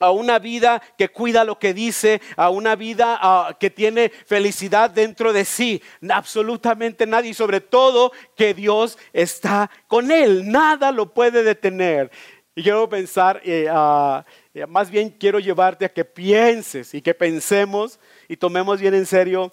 a 0.02 0.10
una 0.10 0.38
vida 0.38 0.82
que 0.96 1.10
cuida 1.10 1.44
lo 1.44 1.58
que 1.58 1.74
dice, 1.74 2.22
a 2.34 2.48
una 2.48 2.74
vida 2.74 3.54
que 3.60 3.68
tiene 3.68 4.08
felicidad 4.08 4.88
dentro 4.88 5.30
de 5.30 5.44
sí. 5.44 5.82
Absolutamente 6.08 7.06
nadie, 7.06 7.32
y 7.32 7.34
sobre 7.34 7.60
todo 7.60 8.10
que 8.34 8.54
Dios 8.54 8.96
está 9.12 9.70
con 9.86 10.10
él. 10.10 10.50
Nada 10.50 10.90
lo 10.90 11.12
puede 11.12 11.42
detener. 11.42 12.10
Y 12.54 12.62
quiero 12.62 12.88
pensar, 12.88 13.40
eh, 13.44 13.68
eh, 13.70 14.22
más 14.68 14.90
bien 14.90 15.10
quiero 15.10 15.38
llevarte 15.38 15.84
a 15.84 15.92
que 15.92 16.04
pienses 16.04 16.92
y 16.94 17.00
que 17.00 17.14
pensemos 17.14 18.00
y 18.28 18.36
tomemos 18.36 18.80
bien 18.80 18.94
en 18.94 19.06
serio 19.06 19.52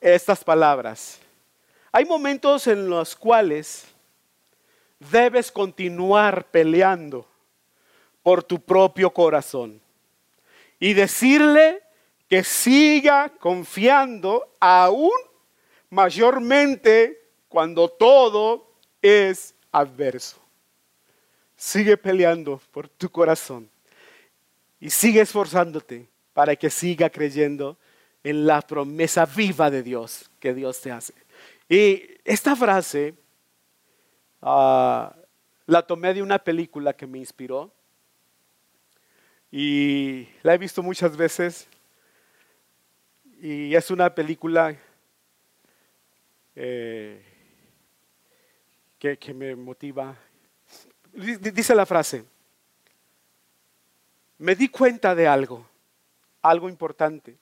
estas 0.00 0.42
palabras. 0.42 1.20
Hay 1.92 2.04
momentos 2.04 2.66
en 2.66 2.88
los 2.88 3.14
cuales 3.14 3.86
debes 4.98 5.52
continuar 5.52 6.46
peleando 6.50 7.26
por 8.22 8.42
tu 8.42 8.60
propio 8.60 9.10
corazón 9.10 9.80
y 10.80 10.94
decirle 10.94 11.82
que 12.28 12.42
siga 12.42 13.28
confiando 13.38 14.48
aún 14.58 15.12
mayormente 15.90 17.20
cuando 17.48 17.88
todo 17.88 18.66
es 19.00 19.54
adverso. 19.70 20.38
Sigue 21.56 21.96
peleando 21.96 22.60
por 22.72 22.88
tu 22.88 23.08
corazón 23.08 23.71
y 24.82 24.90
sigue 24.90 25.20
esforzándote 25.20 26.08
para 26.32 26.56
que 26.56 26.68
siga 26.68 27.08
creyendo 27.08 27.78
en 28.24 28.44
la 28.48 28.60
promesa 28.62 29.24
viva 29.24 29.70
de 29.70 29.80
Dios 29.80 30.28
que 30.40 30.52
Dios 30.52 30.80
te 30.80 30.90
hace. 30.90 31.14
Y 31.68 32.02
esta 32.24 32.56
frase 32.56 33.14
ah, 34.40 35.14
la 35.66 35.86
tomé 35.86 36.12
de 36.12 36.20
una 36.20 36.40
película 36.40 36.94
que 36.94 37.06
me 37.06 37.18
inspiró 37.18 37.72
y 39.52 40.26
la 40.42 40.54
he 40.54 40.58
visto 40.58 40.82
muchas 40.82 41.16
veces 41.16 41.68
y 43.40 43.76
es 43.76 43.88
una 43.88 44.12
película 44.12 44.76
eh, 46.56 47.24
que 48.98 49.32
me 49.32 49.54
motiva. 49.54 50.16
Dice 51.12 51.72
la 51.72 51.86
frase, 51.86 52.24
me 54.42 54.56
di 54.56 54.68
cuenta 54.68 55.14
de 55.14 55.28
algo, 55.28 55.64
algo 56.42 56.68
importante. 56.68 57.38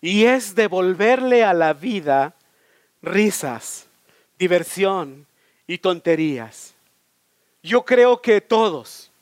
Y 0.00 0.24
es 0.24 0.56
devolverle 0.56 1.44
a 1.44 1.54
la 1.54 1.72
vida 1.72 2.34
risas, 3.00 3.86
diversión 4.36 5.28
y 5.68 5.78
tonterías. 5.78 6.74
Yo 7.62 7.84
creo 7.84 8.20
que 8.20 8.40
todos, 8.40 9.12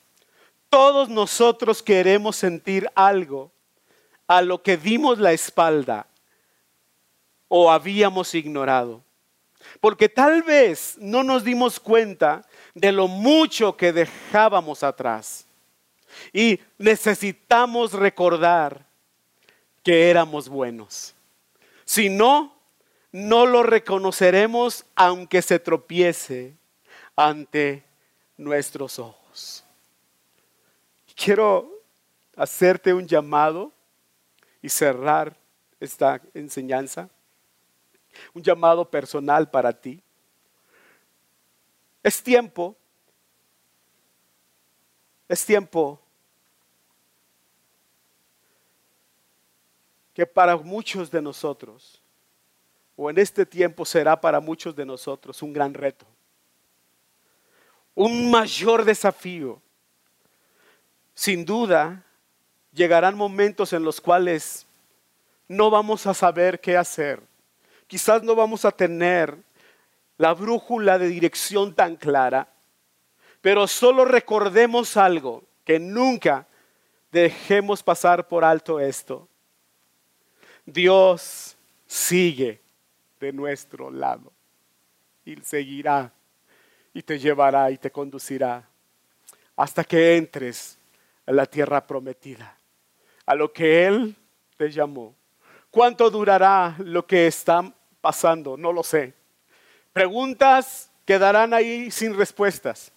todos 0.71 1.11
nosotros 1.11 1.83
queremos 1.83 2.37
sentir 2.37 2.89
algo 2.95 3.53
a 4.27 4.41
lo 4.41 4.63
que 4.63 4.79
dimos 4.79 5.19
la 5.19 5.33
espalda 5.35 6.07
o 7.47 7.71
habíamos 7.71 8.35
ignorado. 8.35 9.05
Porque 9.81 10.09
tal 10.09 10.43
vez 10.43 10.97
no 10.99 11.23
nos 11.23 11.45
dimos 11.45 11.79
cuenta 11.79 12.43
de 12.73 12.91
lo 12.91 13.07
mucho 13.07 13.77
que 13.77 13.93
dejábamos 13.93 14.83
atrás. 14.83 15.47
Y 16.33 16.61
necesitamos 16.79 17.93
recordar 17.93 18.87
que 19.83 20.11
éramos 20.11 20.49
buenos. 20.49 21.15
Si 21.85 22.09
no, 22.09 22.57
no 23.11 23.47
lo 23.47 23.63
reconoceremos 23.63 24.87
aunque 24.95 25.43
se 25.43 25.59
tropiece 25.59 26.57
ante 27.17 27.85
nuestros 28.37 28.99
ojos. 28.99 29.65
Quiero 31.15 31.71
hacerte 32.37 32.95
un 32.95 33.07
llamado 33.07 33.73
y 34.63 34.69
cerrar 34.69 35.37
esta 35.79 36.21
enseñanza. 36.35 37.09
Un 38.35 38.43
llamado 38.43 38.89
personal 38.89 39.51
para 39.51 39.73
ti. 39.73 40.03
Es 42.03 42.23
tiempo, 42.23 42.77
es 45.33 45.47
tiempo 45.47 45.99
que 50.13 50.27
para 50.27 50.59
muchos 50.59 51.11
de 51.11 51.23
nosotros, 51.23 52.03
o 52.97 53.09
en 53.09 53.17
este 53.19 53.47
tiempo 53.47 53.87
será 53.87 54.21
para 54.21 54.41
muchos 54.41 54.77
de 54.77 54.85
nosotros 54.85 55.41
un 55.41 55.55
gran 55.55 55.73
reto, 55.73 56.05
un 57.95 58.31
mayor 58.31 58.85
desafío. 58.85 59.59
Sin 61.15 61.47
duda, 61.47 62.05
llegarán 62.71 63.17
momentos 63.17 63.73
en 63.73 63.85
los 63.85 64.03
cuales 64.03 64.67
no 65.49 65.71
vamos 65.71 66.07
a 66.07 66.13
saber 66.13 66.61
qué 66.61 66.77
hacer. 66.77 67.23
Quizás 67.87 68.23
no 68.23 68.35
vamos 68.35 68.67
a 68.67 68.71
tener 68.71 69.35
la 70.19 70.35
brújula 70.35 70.99
de 70.99 71.09
dirección 71.09 71.75
tan 71.75 71.97
clara, 71.97 72.53
pero 73.43 73.67
solo 73.67 74.05
recordemos 74.05 74.97
algo, 74.97 75.43
que 75.65 75.79
nunca 75.79 76.47
dejemos 77.11 77.83
pasar 77.83 78.27
por 78.27 78.45
alto 78.45 78.81
esto. 78.81 79.29
Dios 80.65 81.57
sigue 81.87 82.61
de 83.21 83.33
nuestro 83.33 83.91
lado 83.91 84.33
y 85.25 85.37
seguirá 85.43 86.13
y 86.95 87.03
te 87.03 87.19
llevará 87.19 87.71
y 87.71 87.79
te 87.79 87.91
conducirá 87.91 88.67
hasta 89.57 89.85
que 89.85 90.17
entres 90.17 90.79
a 91.27 91.33
la 91.33 91.47
tierra 91.47 91.85
prometida, 91.85 92.57
a 93.27 93.35
lo 93.35 93.53
que 93.53 93.87
Él 93.87 94.17
te 94.57 94.71
llamó. 94.71 95.15
¿Cuánto 95.71 96.11
durará 96.11 96.77
lo 96.79 97.07
que 97.07 97.27
está 97.27 97.73
pasando? 98.01 98.57
No 98.57 98.73
lo 98.73 98.83
sé. 98.83 99.15
Preguntas 99.93 100.91
quedarán 101.05 101.53
ahí 101.55 101.91
sin 101.91 102.17
respuestas. 102.17 102.93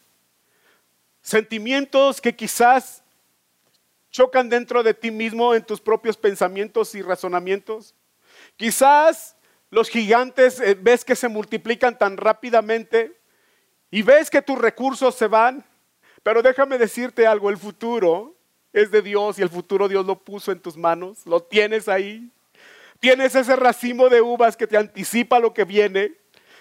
Sentimientos 1.25 2.21
que 2.21 2.35
quizás 2.35 3.03
chocan 4.11 4.47
dentro 4.47 4.83
de 4.83 4.93
ti 4.93 5.09
mismo 5.09 5.55
en 5.55 5.65
tus 5.65 5.81
propios 5.81 6.17
pensamientos 6.17 6.93
y 6.93 7.01
razonamientos. 7.01 7.95
Quizás 8.57 9.35
los 9.71 9.89
gigantes 9.89 10.59
eh, 10.59 10.77
ves 10.79 11.03
que 11.03 11.15
se 11.15 11.27
multiplican 11.27 11.97
tan 11.97 12.17
rápidamente 12.17 13.19
y 13.89 14.03
ves 14.03 14.29
que 14.29 14.43
tus 14.43 14.59
recursos 14.59 15.15
se 15.15 15.25
van, 15.25 15.65
pero 16.21 16.43
déjame 16.43 16.77
decirte 16.77 17.25
algo, 17.25 17.49
el 17.49 17.57
futuro 17.57 18.35
es 18.71 18.91
de 18.91 19.01
Dios 19.01 19.39
y 19.39 19.41
el 19.41 19.49
futuro 19.49 19.87
Dios 19.87 20.05
lo 20.05 20.23
puso 20.23 20.51
en 20.51 20.59
tus 20.59 20.77
manos, 20.77 21.25
lo 21.25 21.41
tienes 21.41 21.87
ahí. 21.89 22.31
Tienes 22.99 23.33
ese 23.33 23.55
racimo 23.55 24.09
de 24.09 24.21
uvas 24.21 24.55
que 24.55 24.67
te 24.67 24.77
anticipa 24.77 25.39
lo 25.39 25.55
que 25.55 25.63
viene. 25.63 26.13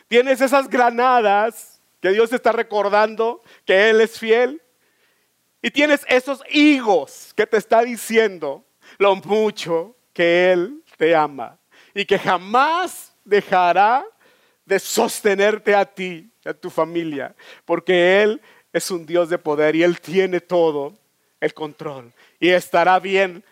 Tienes 0.09 0.41
esas 0.41 0.71
granadas 0.71 1.74
que 2.05 2.11
Dios 2.11 2.29
te 2.29 2.37
está 2.37 2.53
recordando 2.53 3.43
que 3.65 3.89
Él 3.89 4.03
es 4.03 4.19
fiel. 4.19 4.61
Y 5.63 5.71
tienes 5.71 6.05
esos 6.07 6.43
higos 6.51 7.33
que 7.35 7.47
te 7.47 7.57
está 7.57 7.81
diciendo 7.81 8.63
lo 8.99 9.17
mucho 9.17 9.97
que 10.13 10.53
Él 10.53 10.83
te 10.99 11.17
ama 11.17 11.59
y 11.95 12.05
que 12.05 12.19
jamás 12.19 13.17
dejará 13.25 14.05
de 14.67 14.79
sostenerte 14.79 15.75
a 15.75 15.87
ti, 15.87 16.31
a 16.45 16.53
tu 16.53 16.69
familia, 16.69 17.35
porque 17.65 18.23
Él 18.23 18.43
es 18.71 18.91
un 18.91 19.07
Dios 19.07 19.31
de 19.31 19.39
poder 19.39 19.75
y 19.75 19.83
Él 19.83 19.99
tiene 19.99 20.41
todo 20.41 20.93
el 21.41 21.55
control 21.55 22.13
y 22.39 22.51
estará 22.51 23.01
bien 23.01 23.43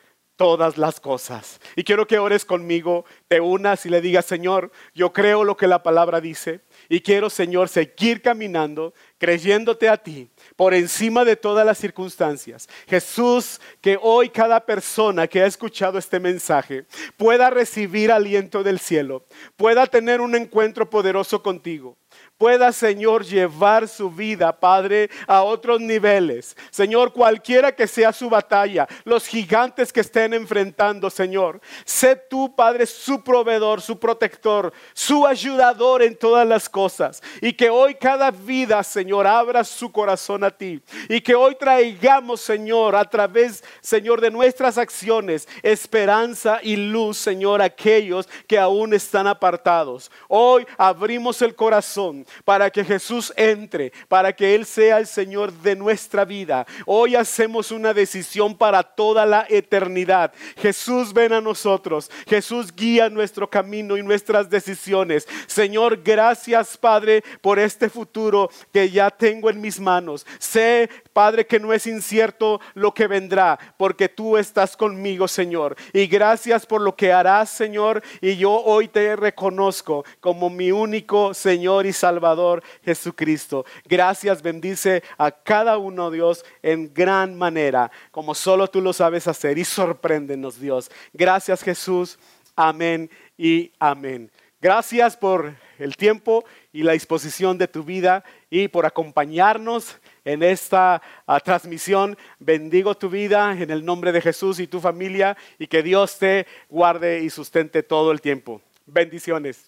todas 0.43 0.77
las 0.77 0.99
cosas. 0.99 1.61
Y 1.77 1.85
quiero 1.85 2.09
que 2.09 2.19
ores 2.19 2.45
conmigo, 2.45 3.05
te 3.29 3.41
unas 3.41 3.87
y 3.87 3.89
le 3.89 4.01
digas, 4.01 4.27
Señor, 4.27 4.73
yo 4.93 5.13
creo 5.13 5.45
lo 5.45 5.57
que 5.57 5.69
la 5.69 5.85
palabra 5.85 6.21
dice 6.21 6.63
y 6.89 7.01
quiero, 7.01 7.31
Señor, 7.31 7.69
seguir 7.69 8.21
caminando 8.23 8.93
creyéndote 9.19 9.89
a 9.89 9.99
ti 9.99 10.29
por 10.57 10.75
encima 10.75 11.25
de 11.25 11.37
todas 11.37 11.65
las 11.65 11.79
circunstancias. 11.79 12.69
Jesús, 12.89 13.61
que 13.81 13.97
hoy 14.03 14.31
cada 14.31 14.67
persona 14.67 15.29
que 15.29 15.43
ha 15.43 15.47
escuchado 15.47 15.97
este 15.97 16.19
mensaje 16.19 16.87
pueda 17.17 17.49
recibir 17.49 18.11
aliento 18.11 18.65
del 18.65 18.81
cielo, 18.81 19.25
pueda 19.57 19.87
tener 19.87 20.21
un 20.21 20.35
encuentro 20.35 20.91
poderoso 20.91 21.41
contigo 21.41 21.97
pueda, 22.43 22.73
Señor, 22.73 23.25
llevar 23.25 23.87
su 23.87 24.11
vida, 24.11 24.59
Padre, 24.59 25.09
a 25.29 25.45
otros 25.45 25.81
niveles. 25.81 26.57
Señor, 26.73 27.13
cualquiera 27.13 27.71
que 27.71 27.87
sea 27.87 28.13
su 28.13 28.29
batalla, 28.29 28.89
los 29.05 29.29
gigantes 29.29 29.93
que 29.93 30.01
estén 30.01 30.35
enfrentando, 30.35 31.09
Señor, 31.09 31.61
sé 31.85 32.17
tú, 32.17 32.53
Padre, 32.53 32.87
su 32.87 33.23
proveedor, 33.23 33.81
su 33.81 33.97
protector, 33.97 34.73
su 34.93 35.25
ayudador 35.25 36.03
en 36.03 36.17
todas 36.17 36.45
las 36.45 36.69
cosas. 36.69 37.23
Y 37.41 37.53
que 37.53 37.71
hoy 37.71 37.95
cada 37.95 38.33
vida, 38.33 38.83
Señor, 38.83 39.25
abra 39.25 39.63
su 39.63 39.93
corazón 39.93 40.43
a 40.43 40.51
ti. 40.51 40.83
Y 41.09 41.21
que 41.21 41.37
hoy 41.37 41.55
traigamos, 41.55 42.41
Señor, 42.41 42.97
a 42.97 43.05
través, 43.05 43.63
Señor, 43.81 44.21
de 44.21 44.33
nuestras 44.33 44.79
acciones, 44.79 45.47
esperanza 45.63 46.59
y 46.61 46.75
luz, 46.75 47.19
Señor, 47.19 47.63
a 47.63 47.67
aquellos 47.67 48.29
que 48.49 48.59
aún 48.59 48.95
están 48.95 49.29
apartados. 49.29 50.11
Hoy 50.27 50.67
abrimos 50.77 51.41
el 51.41 51.55
corazón 51.55 52.02
para 52.45 52.71
que 52.71 52.85
Jesús 52.85 53.33
entre, 53.37 53.93
para 54.09 54.33
que 54.33 54.55
Él 54.55 54.67
sea 54.67 54.99
el 54.99 55.07
Señor 55.07 55.53
de 55.53 55.77
nuestra 55.77 56.25
vida. 56.25 56.67
Hoy 56.87 57.15
hacemos 57.15 57.71
una 57.71 57.95
decisión 57.95 58.57
para 58.57 58.83
toda 58.83 59.27
la 59.27 59.47
eternidad. 59.49 60.33
Jesús 60.57 61.13
ven 61.13 61.33
a 61.33 61.41
nosotros, 61.41 62.11
Jesús 62.27 62.75
guía 62.75 63.09
nuestro 63.09 63.49
camino 63.49 63.97
y 63.97 64.03
nuestras 64.03 64.49
decisiones. 64.49 65.29
Señor, 65.47 66.03
gracias 66.03 66.77
Padre 66.77 67.23
por 67.41 67.59
este 67.59 67.89
futuro 67.89 68.51
que 68.73 68.91
ya 68.91 69.11
tengo 69.11 69.51
en 69.51 69.61
mis 69.61 69.79
manos. 69.81 70.27
Sé, 70.39 70.89
Padre, 71.13 71.47
que 71.47 71.61
no 71.61 71.73
es 71.73 71.87
incierto 71.87 72.61
lo 72.75 72.93
que 72.93 73.07
vendrá, 73.07 73.59
porque 73.77 74.09
tú 74.09 74.37
estás 74.37 74.77
conmigo, 74.77 75.29
Señor. 75.29 75.77
Y 75.93 76.07
gracias 76.07 76.67
por 76.67 76.81
lo 76.81 76.97
que 76.97 77.13
harás, 77.13 77.51
Señor. 77.51 78.03
Y 78.21 78.37
yo 78.37 78.53
hoy 78.53 78.89
te 78.89 79.17
reconozco 79.17 80.05
como 80.21 80.51
mi 80.51 80.73
único 80.73 81.35
Señor 81.35 81.87
y 81.87 81.92
Salvador. 81.93 82.63
Jesucristo. 82.85 83.65
Gracias, 83.85 84.43
bendice 84.43 85.03
a 85.19 85.31
cada 85.31 85.79
uno, 85.79 86.11
Dios, 86.11 86.45
en 86.63 86.93
gran 86.93 87.37
manera, 87.37 87.91
como 88.11 88.35
solo 88.35 88.69
tú 88.69 88.81
lo 88.81 88.93
sabes 88.93 89.29
hacer. 89.29 89.59
Y 89.59 89.65
sorpréndenos, 89.65 90.61
Dios. 90.61 90.91
Gracias, 91.13 91.63
Jesús. 91.63 92.19
Amén 92.57 93.11
y 93.37 93.73
amén. 93.79 94.31
Gracias 94.61 95.17
por 95.17 95.55
el 95.79 95.97
tiempo 95.97 96.45
y 96.73 96.85
la 96.85 96.93
disposición 96.93 97.59
de 97.59 97.67
tu 97.67 97.83
vida 97.83 98.23
y 98.49 98.69
por 98.69 98.87
acompañarnos 98.87 99.99
en 100.25 100.45
esta 100.45 101.03
ah, 101.27 101.41
transmisión. 101.41 102.17
Bendigo 102.39 102.95
tu 102.95 103.11
vida 103.11 103.53
en 103.59 103.71
el 103.71 103.85
nombre 103.85 104.13
de 104.13 104.21
Jesús 104.21 104.61
y 104.61 104.69
tu 104.69 104.81
familia 104.81 105.37
y 105.59 105.67
que 105.67 105.83
Dios 105.83 106.17
te 106.19 106.47
guarde 106.69 107.21
y 107.25 107.31
sustente 107.31 107.83
todo 107.83 108.13
el 108.13 108.21
tiempo. 108.21 108.61
Bendiciones. 108.87 109.59